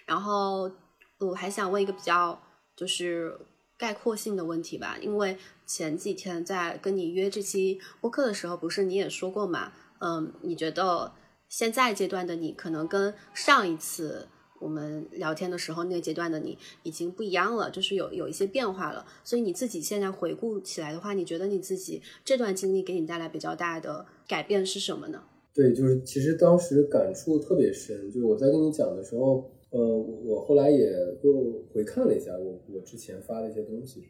[0.06, 0.70] 然后
[1.18, 2.40] 我还想问一个比较
[2.76, 3.36] 就是
[3.76, 9.72] 概括性的问题吧，因为前几天在跟你约这期播客的时候，不是你也说过嘛？
[10.00, 11.12] 嗯，你觉得
[11.48, 14.28] 现在阶段的你可能跟上一次
[14.60, 19.06] 我们聊天的时候那个阶段的你已经不一样了，就是有有一些变化了。
[19.24, 25.22] 所以你自己现在回顾起来的话，你觉得你自己这段经历给你带来比较大的改变是什么呢？
[25.52, 30.92] 对，就是其实当时感触特别深，就是我在跟你讲的时候，呃，我我后来也
[31.22, 34.04] 又回看了一下我我之前发的一些东西，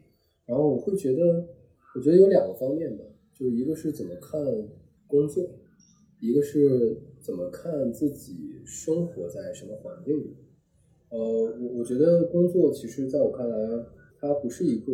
[0.45, 1.47] 然后我会觉得，
[1.95, 4.39] 我觉得有两个方面吧，就是一个是怎么看
[5.07, 5.49] 工作。
[6.21, 10.37] 一个是怎么看自己生活在什么环境里，
[11.09, 13.57] 呃，我我觉得工作其实在我看来，
[14.19, 14.91] 它不是一个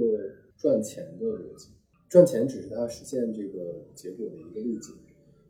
[0.55, 1.67] 赚钱的逻辑，
[2.07, 4.95] 赚钱只是它实现这个结果的一个路径。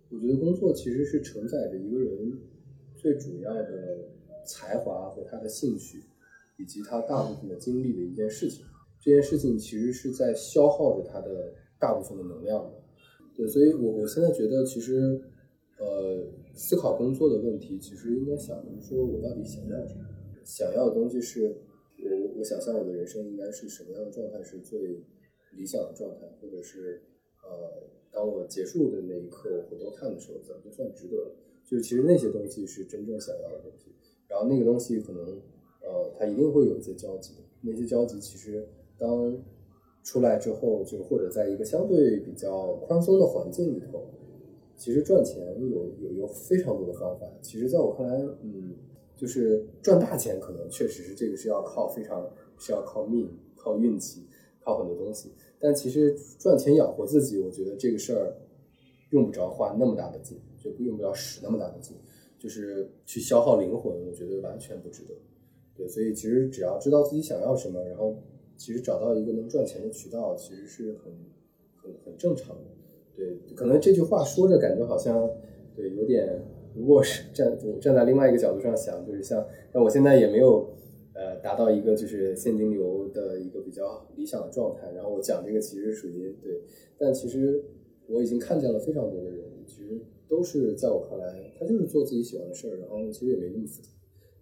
[0.09, 2.34] 我觉得工作其实是承载着一个人
[2.95, 4.09] 最主要的
[4.47, 6.03] 才华和他的兴趣，
[6.57, 8.65] 以及他大部分的精力的一件事情。
[8.99, 12.82] 这件事情其实是在消耗着他的大部分的能量的。
[13.36, 15.21] 对，所以我我现在觉得其实。
[15.80, 16.25] 呃，
[16.55, 20.05] 思考工作的问题，其实应该想的是说，我到底想要什么？
[20.43, 21.55] 想要的东西是，
[22.01, 24.80] 我我想象我的人生应该是什么样的状态是最
[25.53, 27.01] 理想的状态，或者是
[27.43, 31.36] 呃，当我结束的那一刻，我回头看的时候，怎么就算值得了？
[31.63, 33.91] 就其实那些东西是真正想要的东西。
[34.28, 35.23] 然后那个东西可能，
[35.84, 37.34] 呃，它一定会有一些交集。
[37.61, 38.67] 那些交集其实
[38.97, 39.38] 当
[40.03, 44.07] 出来之后，就或者在一个相对比较宽松的环境里头。
[44.78, 47.25] 其实赚钱有有有非常多的方法。
[47.41, 48.75] 其实，在我看来，嗯，
[49.15, 54.28] 就是赚大钱，可能确实是这个是要靠非常是要靠命、靠运气、
[54.61, 55.32] 靠很多东西。
[55.59, 58.38] 但其实赚钱养活自己，我觉得这个事儿
[59.09, 61.97] 用不着花那么大的劲，就不用不着使那么大的劲，
[62.38, 65.15] 就是去消耗灵魂，我觉得完全不值得。
[65.75, 68.15] 对，所以其实只要知道自己想要什么，然后
[68.55, 71.11] 其实找到一个能赚钱的渠道，其实是很
[71.75, 72.63] 很很正常的。
[73.18, 75.30] 对，可能这句话说着感觉好像，
[75.76, 76.39] 对，有点。
[76.76, 79.43] 如果是站站在另外一个角度上想，就是像，
[79.74, 80.70] 像我现在也没有，
[81.13, 84.91] 呃，达到一个就是现金流的一个比较理想的状态。
[84.93, 86.61] 然后我讲这个其实属于对，
[86.95, 87.63] 但其实
[88.05, 89.99] 我已经看见了非常多的人，其实
[90.30, 93.89] 都是在我看来，他就是做自己喜欢的事儿，然后其实也没那么复杂。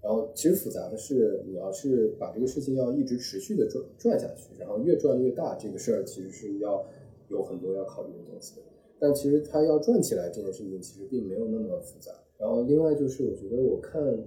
[0.03, 6.85] 然后其实复杂的是，你要是把这个事情要一直持续的转转下去，然后越转越大，这个事儿其实是要。
[7.29, 8.61] 有很多要考虑的东西，
[8.99, 12.11] 但其实它要转起来这件事情其实并没有那么复杂。
[12.37, 14.25] 然后另外就是，我觉得我看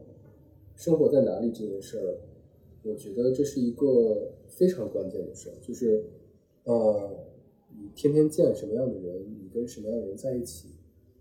[0.75, 2.19] 生活在哪里这件事儿，
[2.83, 6.05] 我觉得这是一个非常关键的事儿，就是
[6.65, 7.27] 呃，
[7.77, 10.69] 你天天见什么样的人，你跟什么样的人在一起，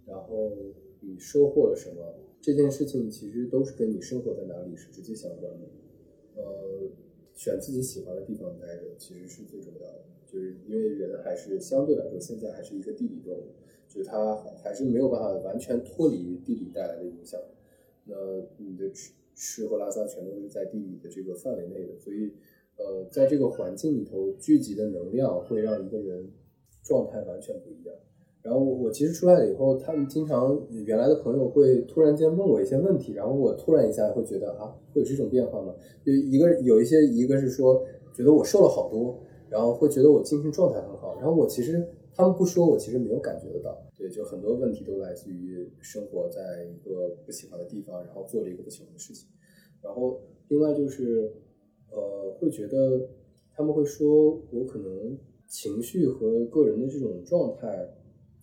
[0.06, 0.52] 然后
[1.02, 2.02] 你收获了什么，
[2.42, 5.68] 这件事情其实都是跟你生活在哪里是直接相关的。
[6.36, 6.90] 呃，
[7.34, 10.06] 选自己喜欢的地方待着，其实是最重要的。
[10.32, 13.48] 就是因为人还是相对来说，现在还是一个地理动物，
[13.88, 17.40] 就是它还是没有办法完全脱离地理带来的影响。
[18.06, 18.16] 那
[18.58, 22.34] 你的吃吃喝拉撒全都是在地理的这个范围内的，所以
[22.78, 26.30] 呃，在这个环境里头聚集的能量会让一个人
[26.84, 27.96] 状态完全不一样。
[28.42, 35.76] 然后我其实出来了以后，他们经常原来的朋友会突然间问我一些问题，然后我突然一下会觉得啊，会有这种变化吗？
[36.06, 39.20] 就一个有一些一个是说觉得我瘦了好多。
[39.50, 43.78] 然后会觉得我精神状态很好，然后我其实他们不说，我其实没有感觉得到。
[43.98, 49.28] 对，就很多问题都来自于生活在一个不喜欢的地方，然后做了一个不喜欢的事情。
[49.82, 51.32] 然后另外就是，
[51.92, 53.10] 呃，会觉得
[53.54, 55.18] 他们会说我可能
[55.48, 57.88] 情绪和个人的这种状态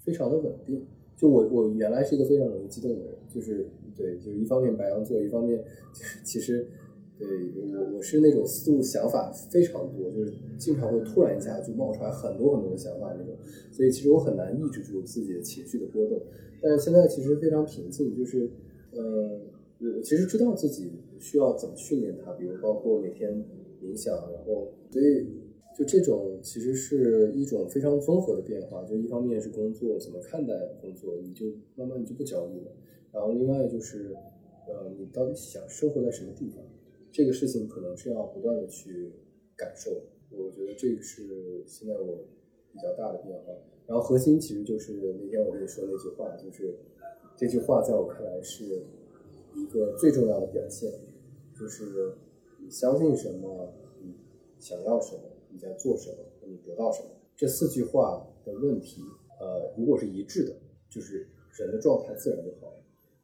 [0.05, 0.87] 非常的稳定。
[1.17, 6.69] 就我我原来是一个非常容易激动的人，就是对，就是一方面白羊座，一方面就是其实。
[7.17, 13.37] 对我，我是那种思路想法非常多，就是经常会突然一下就冒出来很多很多的想法那种，
[13.71, 16.21] 所以其实我很难抑制住自己的情绪的波动。
[16.61, 18.51] 但是现在其实非常平静，就是，
[18.93, 19.41] 呃，
[19.79, 20.91] 我其实知道自己
[21.21, 23.45] 需要怎么训练它，比如包括每天
[23.81, 25.27] 冥想，然后，所以
[25.79, 28.83] 就这种其实是一种非常综合的变化。
[28.85, 31.47] 就一方面是工作怎么看待工作，你就
[31.77, 32.73] 慢慢你就不焦虑了。
[33.13, 34.17] 然后另外就是，
[34.67, 36.65] 呃，你到底想生活在什么地方？
[37.15, 39.13] 这个事情可能是要不断的去
[39.57, 39.93] 感受，
[40.31, 42.25] 我觉得这个是现在我
[42.73, 43.53] 比较大的变化。
[43.87, 46.75] 然后核心其实就是那天我跟你说那句话，就是
[47.37, 48.65] 这句话在我看来是
[49.55, 50.91] 一个最重要的表现，
[51.57, 52.17] 就是
[52.59, 54.13] 你相信什么，你
[54.59, 56.17] 想要什么，你在做什么，
[56.49, 57.11] 你得到什么。
[57.37, 59.03] 这四句话的问题，
[59.39, 60.57] 呃，如果是一致的，
[60.91, 61.29] 就是
[61.61, 62.73] 人的状态自然就好；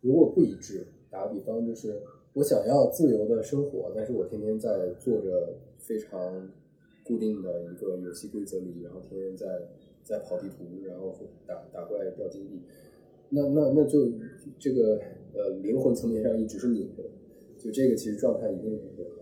[0.00, 2.00] 如果不一致，打个比方就是。
[2.32, 6.48] 我想要自由的生活，但是我天天在做着非常
[7.04, 9.46] 固定的一个游戏规则里，然后天天在
[10.04, 11.12] 在跑地图，然后
[11.44, 12.62] 打打怪掉金币，
[13.30, 14.08] 那那那就
[14.60, 15.00] 这个
[15.34, 17.02] 呃灵魂层面上一直是拧着，
[17.58, 19.16] 就这个其实状态一定不会好。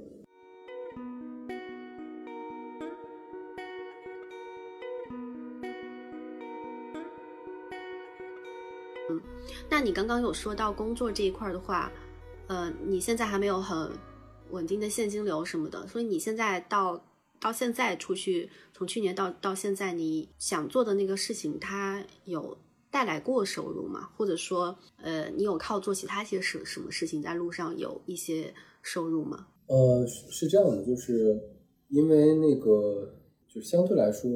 [9.11, 9.21] 嗯，
[9.71, 11.91] 那你刚刚有说到工作这一块的话。
[12.49, 13.91] 呃，你现在还没有很
[14.51, 17.05] 稳定的现金流什么的，所以你现在到
[17.39, 22.57] 到现在出去，从去年到到现在，你想做的那个事情，它有
[22.91, 24.09] 带来过收入吗？
[24.17, 29.47] 或者说，呃，你有靠做其他些什什么事情在路上有一些收入吗？
[29.67, 31.39] 呃，是这样的，就是
[31.89, 33.15] 因为那个，
[33.47, 34.31] 就相对来说，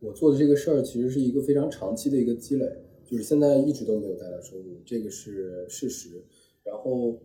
[0.00, 2.66] 我做的这个事儿其实是一个非常长期的一个积累，
[3.08, 6.24] 就是现在一直都没有带来收入，这个是事实。
[6.70, 7.18] 然后，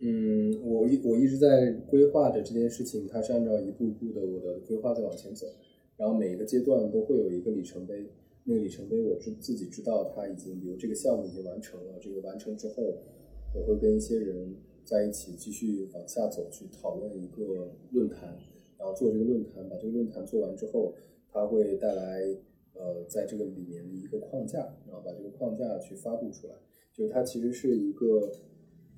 [0.00, 5.46] 嗯，我一我一直在规划着这件事情，它是按照一步一步的我的规划在往前走。
[5.98, 8.06] 然后每一个阶段都会有一个里程碑，
[8.44, 12.82] 那个里程碑我知自己知道它已经，比如这个项目已经完成了，这个完成之后，
[13.54, 18.36] 我会跟一些人在一起继续往下走，去讨论一个论坛，
[18.78, 20.94] 然后做这个论坛，把这个论坛做完之后，
[21.30, 22.22] 它会带来
[22.72, 26.54] 呃在这个里面的一个框架，然后把这个框架去发布出来，
[26.94, 28.32] 就是它其实是一个。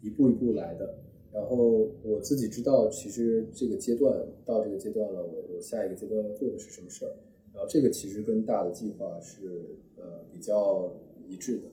[0.01, 0.99] 一步一步来的，
[1.33, 7.13] 然后我自己知道，其实这个阶段到这个阶段了，我我下一个阶段要做的是什么事儿，
[7.53, 10.97] 然后这个其实跟大的计划是呃比较
[11.27, 11.65] 一致的，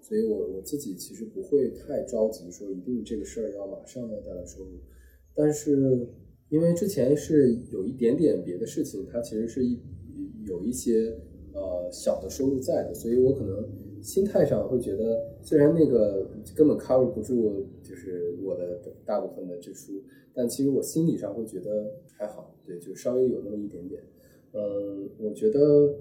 [0.00, 4.70] 所以我我自己其实不会太着急说一定这个事儿要马上要带来收入，
[5.34, 6.08] 但是
[6.48, 9.78] 因为之前是有一点点别的事情，它其实是一
[10.46, 11.16] 有一些
[11.52, 13.83] 呃小的收入在的，所以我可能。
[14.04, 19.94] 心态上会觉得，虽然那个根本 cover 不住，就是我的大部分的支出，
[20.34, 24.02] 但其实我心理上会觉得还好，对，就稍微有那么一点点。
[24.52, 25.94] 嗯，我觉得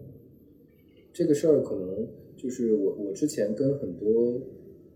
[1.14, 4.38] 这个事儿可能就是我我之前跟很多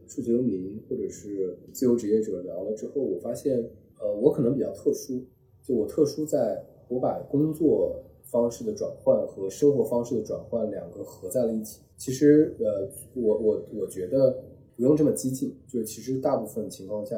[0.06, 3.58] 数字游民或者是自由职业者聊了之后，我发现，
[4.02, 5.24] 呃，我可能比较特殊，
[5.64, 8.04] 就我特殊在我把工作。
[8.32, 11.82] 方式的转换和生活方式的转换两个合在了一起。
[11.98, 14.44] 其实，呃，我我我觉得
[14.76, 17.16] 不用这么激进，就是其实大部分情况下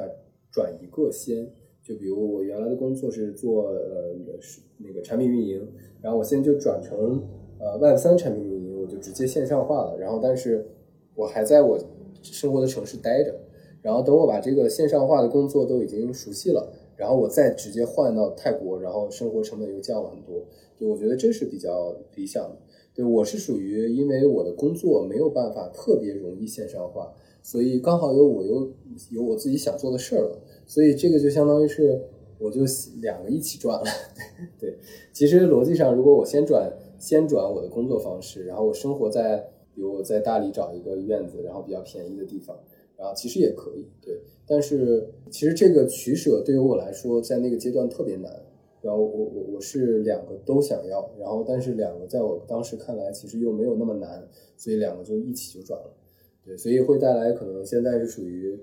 [0.51, 1.51] 转一个先。
[1.81, 5.67] 就比如我原来的工作是做呃是那个产品运营，
[6.01, 7.23] 然后我现在就转成
[7.59, 9.97] 呃 Web 三产品运营，我就直接线上化了。
[9.97, 10.67] 然后，但是
[11.15, 11.79] 我还在我
[12.21, 13.33] 生活的城市待着。
[13.81, 20.45] 然后等我把这个线上化的工作都已经熟悉了，然后我再直接换到泰国，然后生活成本又降了很多。
[20.79, 22.57] 对，我觉得这是比较理想的。
[22.95, 27.13] 对我是属于因为我的工作没有办法特别容易线上化，
[27.43, 28.71] 所以刚好有我有
[29.11, 32.01] 有我自己想做的事儿了，所以这个就相当于是
[32.39, 32.61] 我就
[33.01, 33.85] 两个一起转了。
[34.59, 34.77] 对，
[35.13, 39.37] 其实逻辑上，如果我先转先转我的工作方式，然后我生活在
[39.73, 42.57] 比如我在大理找一个院子，然后比较便宜的地方，
[42.97, 43.85] 然后其实也可以。
[44.01, 48.29] 对，但是其实这个取舍对于我来说，在那个阶段特别难。
[48.81, 54.27] 然后我我我是两个都想要，然后但是两个在我当时看来其实又没有那么难，
[54.57, 55.91] 所以两个就一起就转了，
[56.45, 58.57] 对，所以会带来可能现在是属于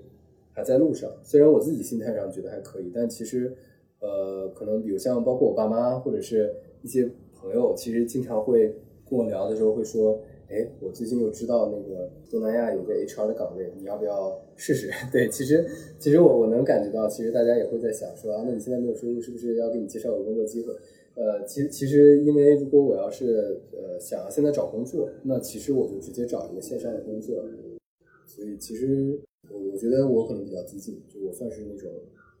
[0.51, 3.55] 还在路上，虽然我自己心态上觉得还可以，但其实
[3.99, 8.75] 呃可能比如像包括我爸妈或者是一些朋友，其实经常会
[9.09, 10.19] 跟我聊的时候会说。
[10.49, 14.89] 哎，我最近又知道那个东南亚有个 HR 的岗位，你要不要试试？
[15.11, 15.67] 对，其实
[15.99, 20.73] 其实我我能感觉到，其实大家也会在想说啊，那你现在没有收入，是不是要给你介绍个工作机会？
[21.15, 27.43] 呃，其其实因为如果我要是呃想要现在找工作，那其实我就直接找一个线上的工作。
[28.25, 29.19] 所以其实
[29.49, 31.91] 我我觉得我可能比较激进，就我算是那种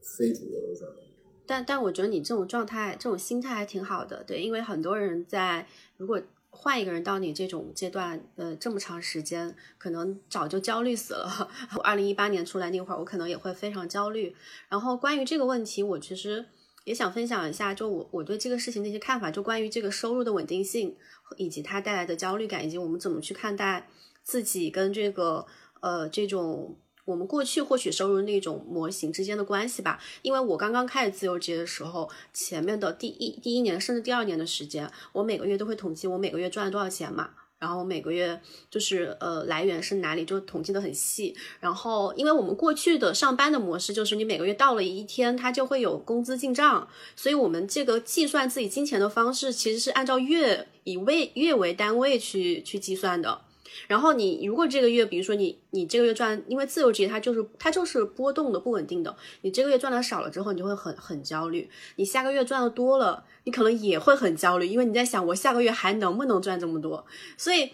[0.01, 1.01] 非主流的状态。
[1.45, 6.21] 但但我觉得你这种状态、这种心态还挺好的，对，因为很多人在如果。
[6.59, 11.49] 换一个人到你这种阶段，呃，这么长时间，可能早就焦虑死了。
[11.77, 14.35] 我二零一八年出来那会儿，我可能也会非常焦虑。
[14.67, 16.45] 然后关于这个问题，我其实
[16.83, 20.97] 也想分享一下，就我我对这个事情的一些看法，就关于这个收入的稳定性，
[21.37, 23.87] 以及它带来的焦虑感，以及我们怎么去看待
[24.23, 25.45] 自己跟这个
[25.81, 26.77] 呃这种。
[27.07, 37.29] 我们过去获取收入那种模型之间的关系吧，因为我刚刚开始自由职业的时候，前面的第一第一年甚至第二年的时间，我每个月都会统计我每个月赚了多少钱嘛，
[37.59, 41.33] 然后每个月就是呃来源是哪里，就统计的很细。
[41.61, 53.46] 然后因为我们过去的上班的模式就是你每个月到了一天，它就会有工资进账，所以我们这个计算自己金钱的方式其实是按照月以位月为单位去去计算的。
[53.87, 61.69] 然后你如果这个月，比如说你你这个月赚，因为自由职业它就是它就是波动的不稳定的，你这个月赚的少了之后，你就会很很焦虑。
[61.97, 67.05] 你下个月赚的多了，你可能也会很焦虑，因为你在想我下个月还能不能赚这么多。
[67.37, 67.71] 所以，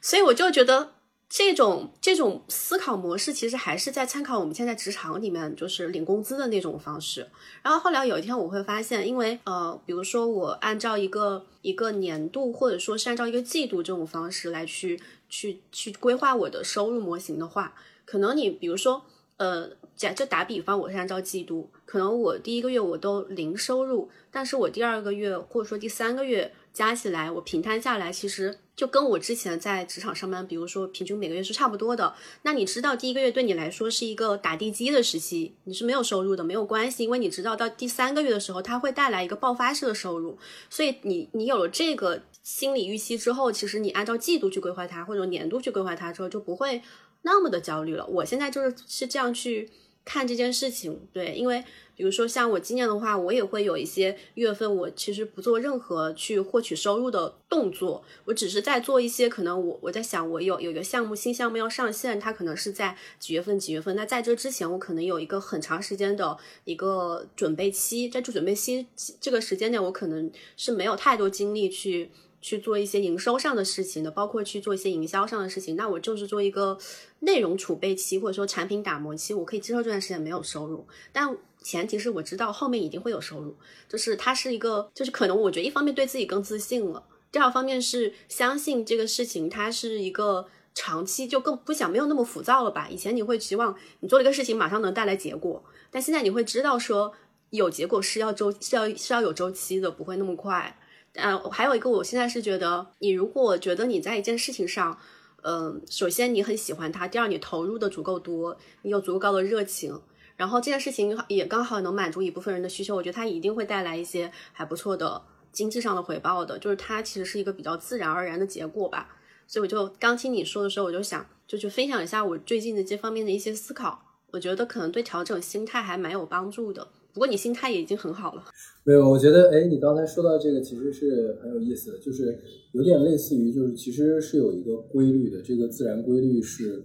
[0.00, 0.93] 所以我就觉得。
[1.36, 7.28] 这种这种思考模式其实还是在参考我们现在职场里面就是领工资的那种方式。
[7.60, 17.74] 然后后来有一天我会发现，因为呃，比如说我按照一个一个年度或者说是按照一个季度这种方式来去去去规划我的收入模型的话，
[18.04, 19.02] 可能你比如说
[19.36, 28.58] 呃，假就打比方，我是按照季度，可能我第一个月我都零收入，但是我第二个月或者说第三个月加起来，我平摊下来其实。
[28.76, 32.12] 就跟我之前在职场上班，比如说平均每个月是差不多的。
[32.42, 40.36] 那你知道第一个月对你来说是一个打地基的时期，你是没有收入的，没有关系，因为你知道到第三个月的时候，它会带来一个爆发式的收入。
[40.68, 46.82] 所以你你有了这个心理预期之后，其实你按照季度去规划它，或者年度去规划它之后，就不会
[47.22, 48.04] 那么的焦虑了。
[48.04, 49.70] 我现在就是是这样去
[50.04, 51.64] 看这件事情，对，因为。
[51.96, 68.84] 比如说像我今年的话，我也会有一些月份，我其实不做任何去获取收入的动作，我只是在做一些可能我我在想，我有有一个项目新项目要上线，它可能是在几月份几月份，那在这之前，我可能有一个很长时间的一个准备期，在这准备期
[69.20, 72.10] 这个时间点，我可能是没有太多精力去。
[72.44, 75.76] 去做一些营收上的事情的，包括去做一些营销上的事情。
[75.76, 76.76] 那我就是做一个
[77.20, 83.56] 内容储备期，或者说产品打磨期，我可以接受这段时间没有收入，但前提是我知道后面一定会有收入。
[83.88, 92.88] 就是它是一个，就是可能我觉得一方面对自己更自信了，第二方面是相信这个事情它是一个长期，就更不想没有那么浮躁了吧。
[92.90, 97.14] 以前你会期望你做了一个事情马上能带来结果，但现在你会知道说
[97.48, 100.78] 有结果是要周是要是要有周期的，不会那么快。
[101.14, 104.98] 呃，还有一个，我现在是觉得，你如果觉得你在一件事情上，
[105.42, 110.00] 嗯，首先你很喜欢它，第二你投入的足够多，你有足够高的热情，
[110.36, 115.22] 然后这件事情也刚好能满足一部分人的需求，我觉得它一定会带来一些还不错的
[115.52, 119.16] 经济上的回报的，就是它其实是一个比较自然而然的结果吧。
[119.46, 126.88] 所以我就刚听你说的时候，我就想就去分享一下我最近的这方面的一些思考，我觉得可能对调整心态还蛮有帮助的。
[127.14, 128.42] 不过你心态也已经很好了。
[128.84, 132.36] 没有，我觉得，哎，你刚才说到这个其实是很有意思的，就是
[132.72, 135.40] 有点类似于，就是其实是有一个规律的。
[135.40, 136.84] 这个自然规律是，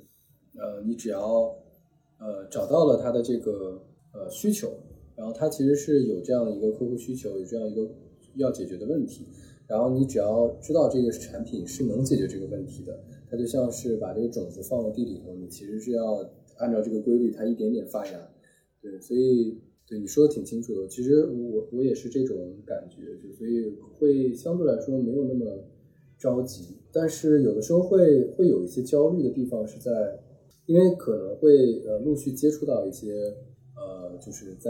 [0.56, 1.20] 呃，你只要
[2.20, 3.82] 呃找到了它的这个
[4.14, 4.72] 呃需求，
[5.16, 7.90] 然后它其实是有这样一个客户需求，有这样一个
[8.36, 9.26] 要解决的问题，
[9.68, 16.24] 然后你只要知道这个产品是能解决这个问题的，它就像是把这个种子放到地里头，你其实是要
[16.60, 18.14] 按照这个规律，它一点点发芽。
[18.80, 19.60] 对，所以。
[19.90, 25.46] 对你说的挺清楚的，其实我我也是这种感觉，就所以会相对来说没有那么
[26.20, 30.20] 着急，但是有的时候会会有一些焦虑的地方是在，
[30.68, 33.34] 因为可能会呃陆续接触到一些
[33.76, 34.70] 呃就是在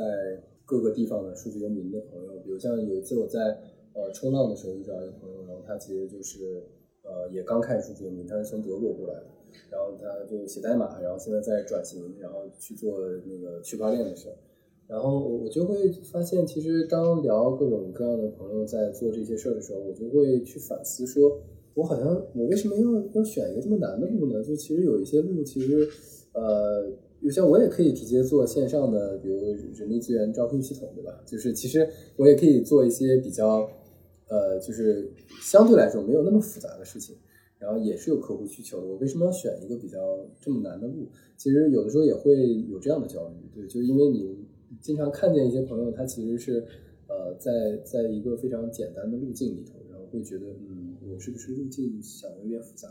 [0.63, 3.59] 各个地方的数字游民的朋友，比如像有一次我在
[3.93, 6.63] 呃冲浪的时候遇到一个朋友，然后他其实就是
[7.03, 9.25] 呃也刚开始数字游民，他是从德国过来的，
[9.69, 14.35] 然后他就写代码，然后现在在转型，然后去做那个区块链的事儿。
[14.89, 21.39] 然后我我就会发现，其实当聊各种各样的朋友在做这些事儿的时候，我就会去反思，说
[21.75, 24.43] 我好像我为什么要要选一个这么难的路呢？
[24.43, 25.87] 就其实有一些路，其实
[26.33, 26.91] 呃，
[27.21, 29.37] 有些我也可以直接做线上的，比如
[29.75, 31.21] 人力资源招聘系统，对吧？
[31.23, 33.69] 就是其实我也可以做一些比较
[34.27, 37.15] 呃，就是相对来说没有那么复杂的事情，
[37.59, 38.87] 然后也是有客户需求的。
[38.87, 39.99] 我为什么要选一个比较
[40.41, 41.07] 这么难的路？
[41.37, 42.33] 其实有的时候也会
[42.71, 44.48] 有这样的焦虑，对，就是因为你。
[44.81, 46.65] 经常看见一些朋友，他其实是，
[47.07, 52.87] 呃，在在一个非常简单的路径里头，然后会觉得，嗯，我是不是路径想的有点复杂，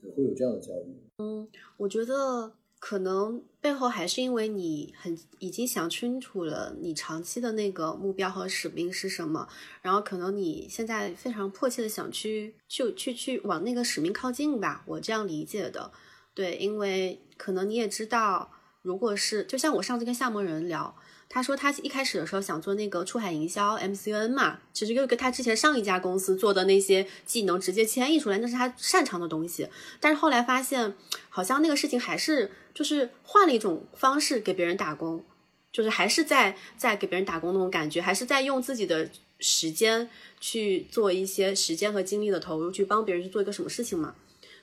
[0.00, 0.94] 对，会有这样的焦虑。
[1.18, 1.46] 嗯，
[1.76, 9.48] 我觉得可能背后还是因为你很已经想清楚了你长期的那个目标和使命是什么，
[9.82, 15.90] 然后可能你现在非常迫切的想去去去去往那个使命靠近吧，我这样理解的。
[16.34, 18.50] 对，因为可能你也知道，
[18.82, 20.96] 如果是就像我上次跟厦门人聊。
[21.30, 29.68] 他说他一开始的时候想做那个出海营销 MCN 嘛，其实又跟他之前上一家公司做的那些技能直接迁移出来，那是他擅长的东西。
[30.00, 30.94] 但是后来发现，
[31.28, 35.22] 好像那个事情还是就是换了一种方式给别人打工，
[35.70, 40.08] 就是还是在在给别人打工那种感觉，还是在用自己的时间
[40.40, 44.14] 去做一些时间和精力的投入，去帮别人去做一个什么事情嘛。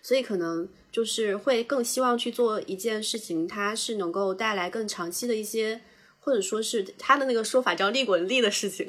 [0.02, 5.82] 所以可能就是会更希望去做一件事情，它是能够带来更长期的一些。
[6.26, 8.88] 或者说是他的那个说法叫利滚利的事情，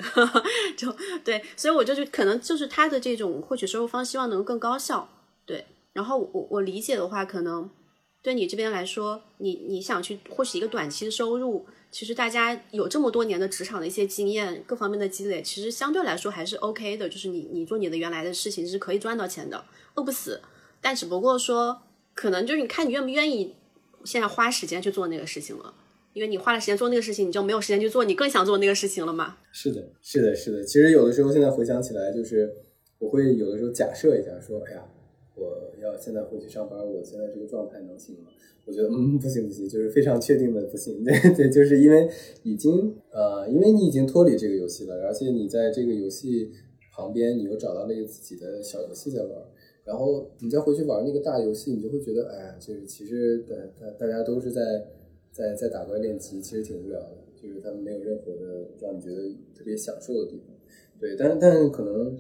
[0.75, 0.91] 就
[1.23, 5.07] 对，所以我就就可能就是他的这种获取收入方希望能更高效，
[5.45, 5.67] 对。
[5.93, 7.69] 然后我我理解的话，可能
[8.23, 19.63] 对你这边来说，你你想去获取一个短期的收入，其实大家有这么多年的职场的一些经验，各方面的积累，其实相对来说还是 OK 的，就是你你做你的原来的事情是可以赚到钱的，
[19.97, 20.41] 饿不死。
[20.81, 21.83] 但只不过说，
[22.15, 23.55] 可能就是你看你愿不愿意
[24.05, 25.75] 现在花时间去做那个事情了。
[26.17, 29.37] 因为你花了时间做那个事情，你就没有时间去做你更想做那个事情了吗？
[29.53, 30.65] 是的，是的，是的。
[30.65, 32.51] 其实有的时候，现在回想起来，就是
[32.99, 34.83] 我会有的时候假设一下，说，哎呀，
[35.35, 38.31] 我要现在回去上班，我现在这个状态能行吗？
[38.65, 41.05] 我觉得，嗯，不行不行，就是非常确定的不行。
[41.05, 42.09] 对对，就是因为
[42.45, 46.51] 已经呃，因为你已经脱离这个游戏了，而且你在这个游戏
[46.95, 49.33] 旁边，你又找到了一个自己的小游戏在玩，
[49.85, 54.63] 然后你再回去玩那个大游戏，你就会觉得，哎呀，就是其实大大大家都是在。
[55.37, 60.57] 在在打怪练级其实挺无聊的，就是他们没有任何的让你觉得特别享受的地方。
[60.99, 62.17] 对，但但可能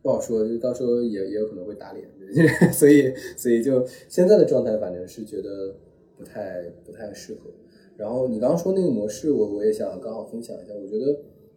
[0.00, 2.08] 不好说，就到时候也也有可能会打脸。
[2.72, 5.74] 所以所以就现在的状态，反正是觉得
[6.16, 7.50] 不太不太适合。
[7.96, 10.72] 然后你刚刚说那个模式，我我也想刚好分享一下。
[10.72, 11.06] 我觉得，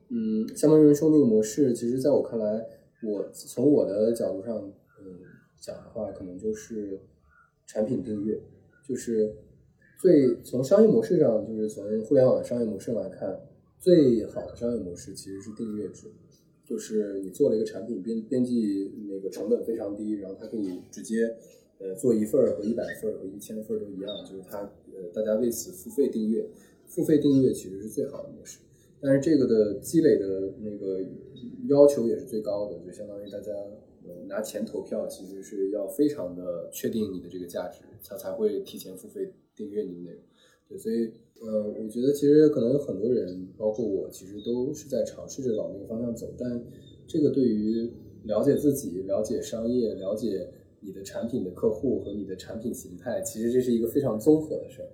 [0.09, 2.65] 嗯，相当于说那个模式，其实在我看来，
[3.03, 4.57] 我从我的角度上，
[4.99, 5.19] 嗯，
[5.61, 6.99] 讲的话，可能就是
[7.67, 8.41] 产品订阅，
[8.83, 9.35] 就是。
[10.03, 13.39] 最从商业模式上，就是从互联网的商业模式来看，
[13.79, 16.07] 最好的商业模式其实是订阅制，
[16.65, 21.33] 就是你做了一个产品，编编辑那个成本非常低，然后它可以直接
[21.79, 24.59] 呃做一份儿和一百份儿和一千份儿都一样，就是它
[24.91, 26.45] 呃大家为此付费订阅，
[26.85, 28.59] 付费订阅其实是最好的模式，
[28.99, 30.99] 但是这个的积累的那个
[31.69, 33.53] 要求也是最高的，就相当于大家
[34.27, 39.31] 拿钱投票，其实是要非常的确定你的这个价值，它才会提前付费。
[39.55, 40.19] 订阅你的内容，
[40.67, 41.11] 对，所以，
[41.41, 46.33] 呃，我觉得其实可能有很多人，包括我，其实都是在尝试着往那个方向走。
[46.37, 46.63] 但
[47.07, 47.91] 这个对于
[48.23, 50.49] 了解自己、了解商业、了解
[50.79, 54.87] 你的产品的客户和你的产品形态，其实这是一个非常综合的事儿。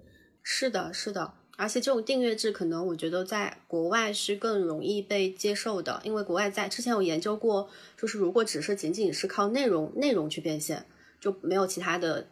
[0.44, 10.86] 是的，是的，而且这种订阅制可能我觉得在国外是更容易被接受的，因为国外在之前有研究过，就是如果只是仅仅是靠内容内容去变现，
[11.22, 12.28] 就没有其他的。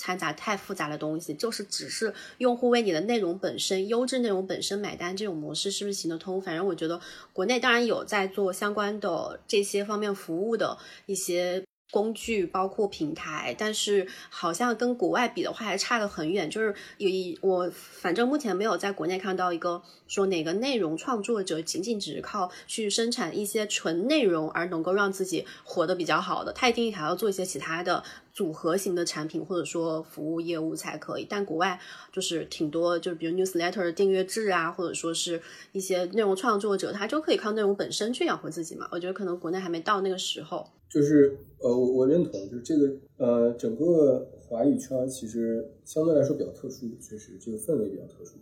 [0.00, 6.40] 掺杂太复杂的东西，就是只是用户为你的内容本身、优质内容本身买单，这种模式是不是行得通？
[6.40, 6.98] 反正我觉得
[7.34, 11.62] 国内当然有在做相关的这些方面服务的一些。
[11.90, 16.48] 工具包括平台，但是好像跟国外比的话还差得很远。
[16.48, 28.02] 就是有一我反正目前没有在国内看到一个说哪个内容创作者仅仅只是靠去生产一些纯内容而能够让自己活得比较好的，他一定还要做一些其他的
[28.32, 31.26] 组合型的产品或者说服务业务才可以。
[31.28, 31.80] 但国外
[32.12, 35.42] 就是挺多，就是比如 newsletter 的订阅制啊，或者说是
[35.72, 38.88] 一些内容创作者，他就可以靠内容本身去养活自己嘛。
[38.92, 40.70] 我觉得可能国内还没到那个时候。
[40.90, 48.38] 就是呃，我我认同，就是这个呃，整个华语圈其实相对来说比较特殊，确实这个氛围比较特殊，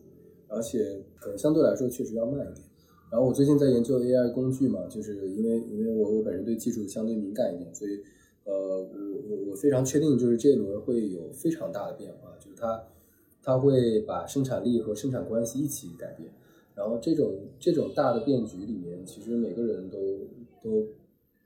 [0.48, 2.66] 而且可能相对来说确实要慢一点。
[3.10, 8.00] 然后我最近在研究 AI 工具嘛，就是因为因为我我本人对技术相对敏感一点，所以
[8.44, 8.86] 呃，我
[9.28, 12.82] 我我非常确定，就是这一轮会有非常大的变化，就是它
[13.42, 16.30] 它会把生产力和生产关系一起改变。
[16.74, 19.98] 然后这种这种大的变局里面，其实每个人都
[20.62, 20.86] 都。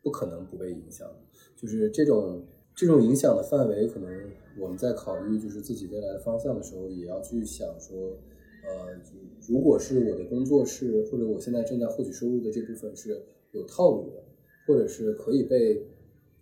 [0.02, 1.08] 不可能不被影响，
[1.56, 8.18] 就是这种这种影响的范围，可能我们在考虑就是自己未来的方向的时候，也要去想说，
[8.64, 9.00] 呃，
[9.48, 13.22] 如果是我的工作是或者我现在正在获取收入的这部分是
[13.52, 14.24] 有套路的，
[14.66, 15.86] 或者是可以被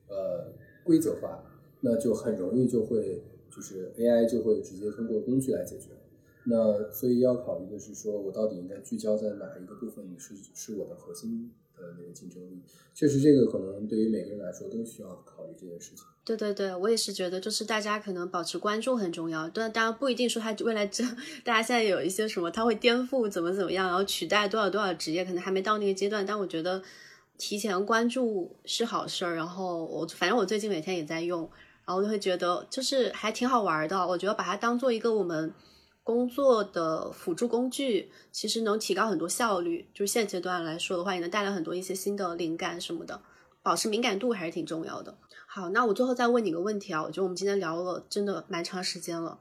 [0.09, 0.53] 呃
[0.85, 1.45] 规则化，
[1.81, 5.91] 那就很容易就会就是 AI 就会直接通过工具来解决。
[6.45, 11.53] 那所以要考虑的是说，我到底应该聚焦在哪一个部分是是我的核心。
[11.81, 12.63] 的那个竞争力，
[12.95, 16.05] 确实这个可能对于每个人来说都需要考虑这件事情。
[16.25, 19.49] 对对对，我也是觉得，就是大家可能保持关注很重要。
[19.49, 21.03] 但当然不一定说他未来这，
[21.43, 26.25] 大家现在有一些什么，他会颠覆怎么怎么样，然后取代多少多少职业，可能还没到那个阶段。
[26.25, 26.83] 但我觉得
[27.39, 29.35] 提前关注是好事儿。
[29.35, 31.51] 然后我反正我最近每天也在用，
[31.87, 34.07] 然后就会觉得就是还挺好玩的。
[34.07, 35.53] 我觉得把它当做一个我们。
[36.11, 43.23] 工作的辅助工具其实能提高很多效率，就是现阶段来说的话，也能带来很多一些新的灵感什么的。
[43.63, 45.17] 保持敏感度还是挺重要的。
[45.47, 49.39] 好，那我最后再问你个问题啊，我觉得我们今天聊了真的蛮长时间了，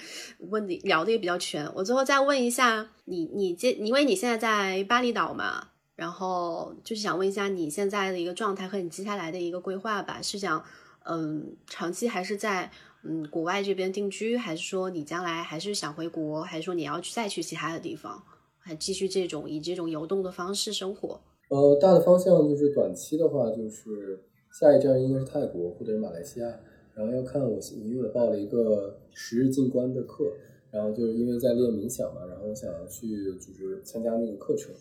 [0.50, 1.66] 问你聊的也比较全。
[1.74, 10.62] 我最后再问一下你，你接，因为你现在在巴厘岛嘛，然后就是想问一下你现在的一个状态和你接下来的一个规划吧，是想
[11.04, 12.70] 嗯长期还是在？
[13.02, 18.22] 嗯，国外这边定居，还是说你将来还是想回国，还是说你要去再去其他的地方，
[18.58, 21.18] 还继续这种以这种游动的方式生活？
[21.48, 24.22] 呃，大的方向就是短期的话，就是
[24.52, 26.46] 下一站应该是泰国或者是马来西亚，
[26.94, 30.30] 然后要看我因为我报了一个十日静观的课，
[30.70, 33.08] 然后就是因为在练冥想嘛，然后想要去
[33.38, 34.74] 就是参加那个课程，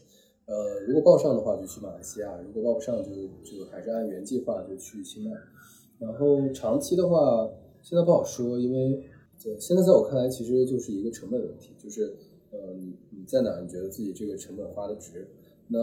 [0.46, 3.10] 呃，如果报上的话就去马来西亚，如果报不上就
[3.46, 5.32] 就还是按原计划就去清迈，
[6.00, 7.50] 然后长期的话。
[7.82, 9.04] 现在不好说，因为
[9.38, 12.14] 现在在我看来，其实就是一个成本问题，就是
[12.52, 15.28] 呃，你你在哪，你觉得自己这个成本花的值？
[15.68, 15.78] 那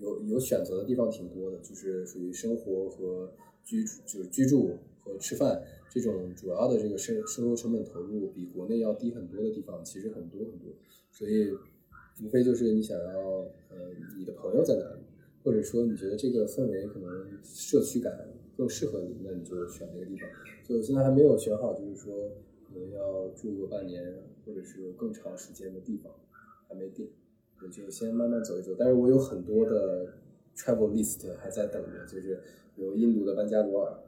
[0.00, 3.30] 有有选择的地方挺多的，就是属于生活和
[3.62, 10.72] 居住，就是居住和吃饭这种主要的这个生生活成本投入比国内要低很多的地方，其实很多很多。
[11.12, 11.52] 所以
[12.22, 13.20] 无非就是你想要
[13.68, 15.02] 呃，你的朋友在哪里，
[15.44, 17.08] 或者说你觉得这个氛围可能
[17.42, 18.12] 社区感
[18.56, 20.28] 更适合你，那你就选那个地方。
[20.62, 22.30] 所以我现在还没有选好，就是说
[22.66, 24.14] 可能要住个半年，
[24.44, 26.12] 或者是更长时间的地方，
[26.68, 27.10] 还没定，
[27.62, 28.74] 我就先慢慢走一走。
[28.78, 30.14] 但是我有很多的
[30.56, 32.40] travel list 还在等着，就是
[32.76, 33.98] 有印度的班加罗尔，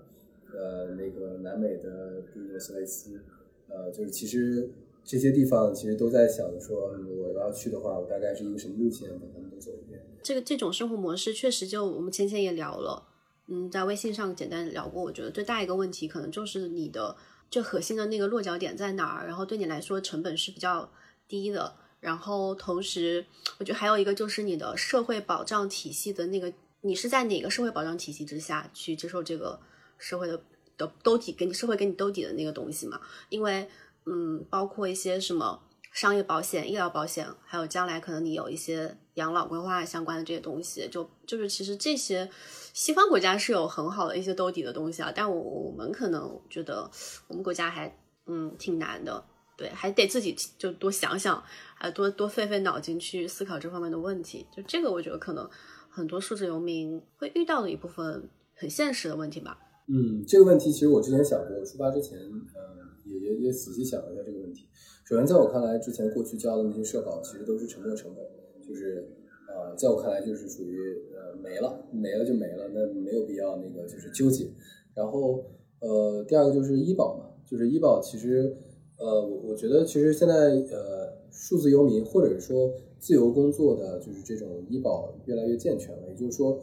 [0.52, 3.20] 呃，那个南美的布宜诺斯艾斯，
[3.68, 4.70] 呃，就是其实
[5.04, 10.00] 这些地方其实都在想说，我要去的话，我大概是一个什么路线，把他们都走一遍。
[10.22, 13.08] 这个这种生活模式确实，就我们前前也聊了。
[13.48, 17.16] 嗯，在微信上简单聊过，我觉得最大一个问题可能就是你的
[17.48, 20.90] 最核心的那个落脚点在哪儿，然后对你来说成本是比较
[21.28, 23.24] 低的，然后同时
[23.58, 29.60] 我觉得还有一个就是你的社会保障体系的那个，你是在哪个社会保障体系之下去接受这个
[29.96, 30.42] 社会的
[30.76, 33.00] 的兜底给你社会给你兜底的那个东西嘛？
[33.28, 33.68] 因为
[34.06, 35.62] 嗯，包括一些什么
[35.92, 42.28] 商业保险、医疗保险，还有将来可能你有一些养老规划相关的这些东西，就就是其实这些。
[42.76, 46.90] 西方国家是有很好的一些兜底的东西啊，但我我们可能觉得
[47.26, 49.24] 我们国家还嗯挺难的，
[49.56, 51.42] 对，还得自己就多想想，
[51.74, 54.46] 还多多费费脑筋去思考这方面的问题。
[54.54, 55.48] 就这个，我觉得可能
[55.88, 59.58] 很多数字游民会遇到的一部分很现实的问题吧。
[59.88, 64.68] 嗯，这个问题其实我之前想过，出发之前，呃，也也也仔细想了一下这个问题。
[65.08, 68.22] 首先，在我看来，之前过去交的那些社保其实都是沉没成本，
[68.62, 69.08] 就是
[69.48, 71.06] 呃，在我看来就是属于。
[71.42, 74.48] 没了，没了就没了，那没有必要那个就是纠结。
[74.94, 75.44] 然后，
[75.80, 78.56] 呃，第二个就是医保嘛，就是医保其实，
[78.98, 86.08] 呃，我我觉得其实现在呃，数字游民或者说自由工作的就是这种医保越来越健全了。
[86.08, 86.58] 也就是说，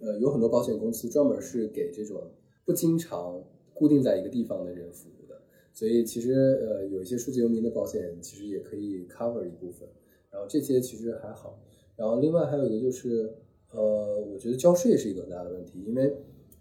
[0.00, 2.20] 呃，有很多保险公司专门是给这种
[2.66, 3.42] 不经常
[3.72, 5.40] 固定在一个地方的人服务的。
[5.72, 9.88] 所以其实呃，有一些数字游民的保险其实也可以 cover 一部分。
[10.30, 11.58] 然后这些其实还好。
[11.96, 13.32] 然后另外还有一个就是。
[13.72, 16.16] 呃，我觉得交税是一个很大的问题，因为，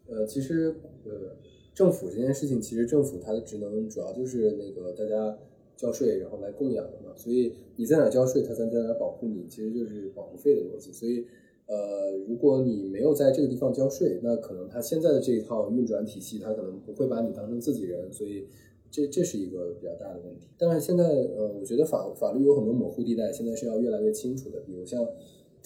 [0.07, 0.75] 呃，其实，
[1.05, 1.35] 呃，
[1.73, 5.37] 政府这件事情，其实政府它的职能主要就是那个大家
[5.77, 7.13] 交税，然后来供养的嘛。
[7.15, 10.91] 所以你在哪交税，它才在哪保护你，其实就是保护费的逻辑。
[10.91, 11.25] 所以，
[11.67, 18.11] 呃，如果你没有在这个地方交税，那可能它现在的这一套运转体系，它可能不会把你当成自己人。
[18.11, 18.47] 所以，
[18.91, 20.47] 这这是一个比较大的问题。
[20.57, 24.59] 但是现在，呃，我觉得法法律有很多模糊地带，现在是要越来越清楚的。
[24.61, 25.07] 比如像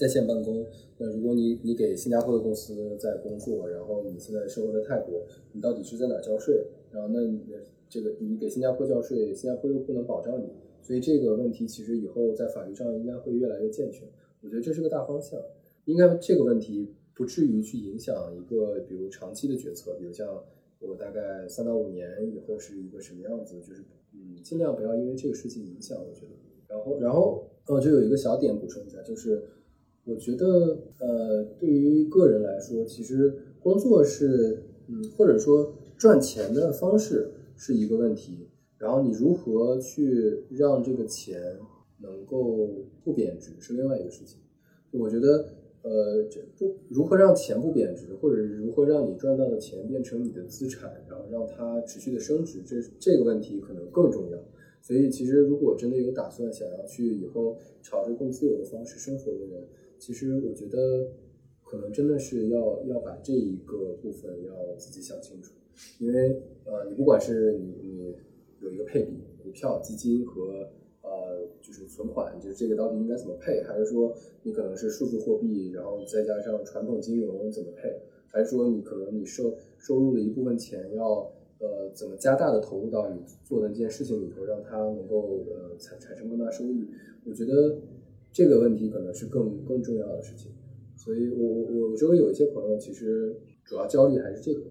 [0.02, 0.66] 在线办公，
[0.98, 5.22] 那如果你你给新加坡的公司在工作，然后你现在生活在泰国，
[5.52, 6.66] 你到底是在哪交税？
[6.90, 7.40] 然后那你
[7.88, 10.48] 这个你给新加坡交税，新加坡又不能保障你，
[10.82, 14.08] 所以这个问题其实以后在法律上应该会越来越健全。
[14.42, 15.40] 我觉得这是个大方向，
[15.86, 20.28] 应该这个问题不至于去影响一个比如长期的决策，比如像
[20.80, 23.84] 我大概三到五年以后是一个什么样子，就是
[24.16, 25.96] 嗯，尽量不要因为这个事情影响。
[25.96, 26.34] 我觉得，
[26.68, 29.44] 然后然后呃，就有一个小点补充一下，就是。
[30.12, 41.42] 我觉得，呃，对于个人来说，其实工作是，嗯，或者说赚钱的方式是一个问题，然后你如何去让这个钱
[42.00, 42.70] 能够
[43.04, 44.40] 不贬值是另外一个事情。
[44.92, 45.46] 我觉得，
[45.84, 54.38] 呃，这不如何让钱不贬值，或者如何让你赚到的钱变成你的资产，然后让它持续的升值，这这个问题可能更重要。
[54.82, 59.64] 所以，其实如果真的有打算想要去以后朝着更自由的方式生活的人，
[60.02, 61.12] 其实我觉得，
[61.64, 65.54] 可能真的是要要把这一个部分要自己想清楚，
[66.00, 68.16] 因为呃，你不管是你你
[68.62, 69.12] 有一个配比，
[69.44, 70.68] 股票、基金和
[71.04, 74.12] 呃就是存款，就是这个到底应该怎么配，还是说
[74.42, 86.88] 你可能是数字货币，然后再加上传统金融怎么配，还是说你可能你收收入的一部分钱要呃怎么加大的投入到你做的这件事情里头，让它能够呃产产生更大收益？
[87.24, 87.78] 我觉得。
[88.34, 90.52] 这个问题可能是更更重要的事情，
[90.96, 93.36] 所以我我我周围有一些朋友，其实
[93.66, 94.62] 主要焦虑还是这个，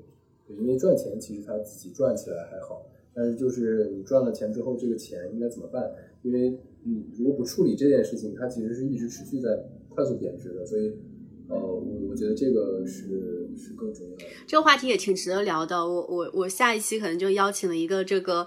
[0.48, 5.92] 因为赚钱其实他自己赚起来还好，但是就是你赚了钱之后，这个钱应该怎么办？
[6.22, 10.92] 因为你如果不处理这件事情，它其实是一直持续在快速贬值的，所以
[11.48, 14.24] 呃，我我觉得这个是是更重要的。
[14.46, 18.46] 这个话题也挺值得聊的，我我我下一期可能就邀请了一个这个。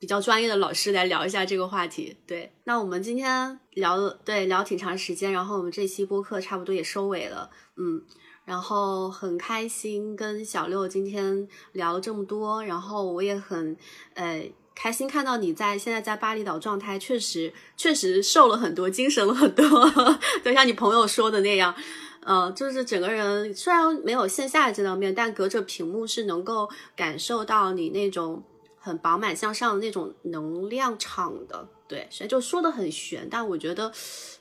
[0.00, 2.16] 比较专业的老师来聊一下这个话题。
[2.26, 8.02] 对，那我们今天聊了，对，聊挺长时间，然后我们这期播客差不多也收尾了，嗯，
[8.46, 13.76] 然后很开心跟小六今天聊了这么多，然后我也很，
[14.14, 19.64] 呃，开心看到你在现在在巴厘岛状态确实确实瘦了很多，精神了很多，
[20.42, 21.74] 就像你朋友说的那样，
[22.24, 28.42] 呃，就是整个人虽然没有线下见到面，但隔着屏幕是能够感受到你那种。
[28.82, 33.92] 很饱满向上的那种能量场的，对，所以就说的很玄，但我觉得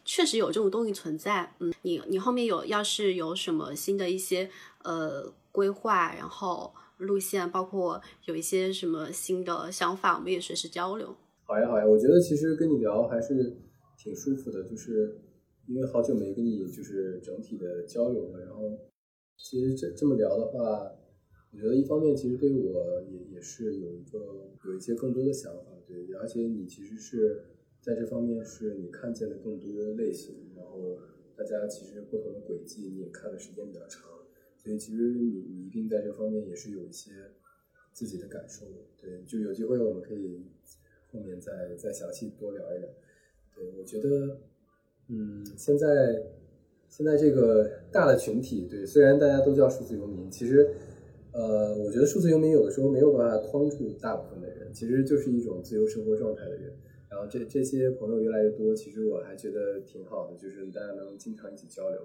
[0.06, 1.53] 确实有这种东西存在。
[1.60, 4.49] 嗯，你你后面有要是有什么新的一些
[4.84, 11.14] 呃规划，然后路线，包括有一些什么新的想法，我们也随时交流。
[11.44, 13.57] 好呀好呀，我觉得其实跟你聊还是
[14.02, 15.20] 挺舒服的，就是
[15.68, 18.64] 因为好久没跟你就是整体的交流了，然后
[19.38, 20.95] 其实这这么聊的话。
[21.51, 27.43] 我觉得一方面其实对于我也也是有一个有一些更多的想法，对，而且你其实是
[27.81, 30.99] 在这方面是你看见的更多的类型，然后
[31.35, 34.03] 大家其实不同的轨迹你也看的时间比较长，
[34.55, 37.11] 所以其实你你一定在这方面也是有一些
[37.93, 38.67] 自己的感受，
[39.01, 40.45] 对，就有机会我们可以
[41.11, 42.88] 后面再再详细多聊一聊，
[43.55, 44.38] 对，我觉得，
[45.07, 46.21] 嗯，现在
[46.88, 50.69] 现在这个大的群体，对，虽然大家都叫数字游民，其实。
[51.40, 56.74] 呃，我觉得数字游民有的时候没有办法框住大部分的人，其实就是一种自由生活状态的人。
[57.10, 62.02] 然后这这些朋友越来越多，其实我还觉得挺好的，就是大家能经常一起交流。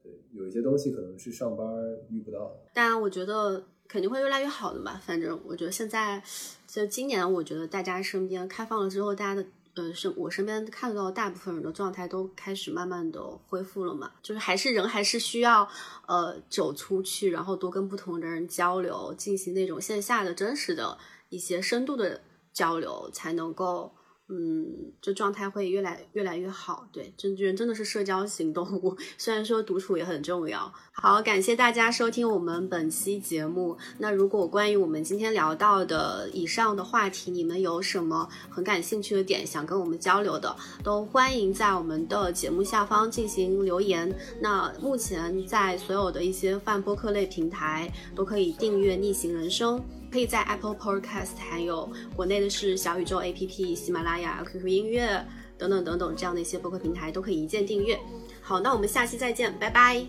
[0.00, 1.66] 对，有一些东西可能是上班
[2.08, 2.56] 遇不到。
[2.72, 5.02] 当然，我觉得肯定会越来越好的吧。
[5.04, 6.22] 反正我觉得现在，
[6.68, 9.48] 就今年，我觉得大家身边开放了之后，大家的。
[9.76, 15.68] 呃，身我身边看到大部分人的状态都开始慢慢的恢复了嘛，就是还是人还是需要
[16.06, 20.98] 呃走出去，然后多跟不同的人交流，进行那种线下的真实的
[21.28, 22.22] 一些深度的
[22.52, 23.94] 交流，才能够。
[24.28, 26.88] 嗯，这状态会越来越来越好。
[26.90, 30.72] 对，真人真的是社交型动物， 虽然说独处也很重要。
[30.90, 33.78] 好，感谢大家收听我们本期节目。
[33.98, 44.12] 那如果关于我们今天聊到的以上的话题，你们有什么很感兴趣的点想跟我们交流的，都欢迎在我们的节目下方进行留言。
[44.40, 49.78] 那目前在所有的一些泛播客类平台都可以订阅《逆行人生》。
[50.16, 55.22] 可以在 apple podcast 还有国内的是小宇宙 app 喜马拉雅 qq 音乐
[55.58, 58.00] 等等等等这样的一些播客平台都可以一键订阅。
[58.40, 60.06] 好那我们下期再见拜拜。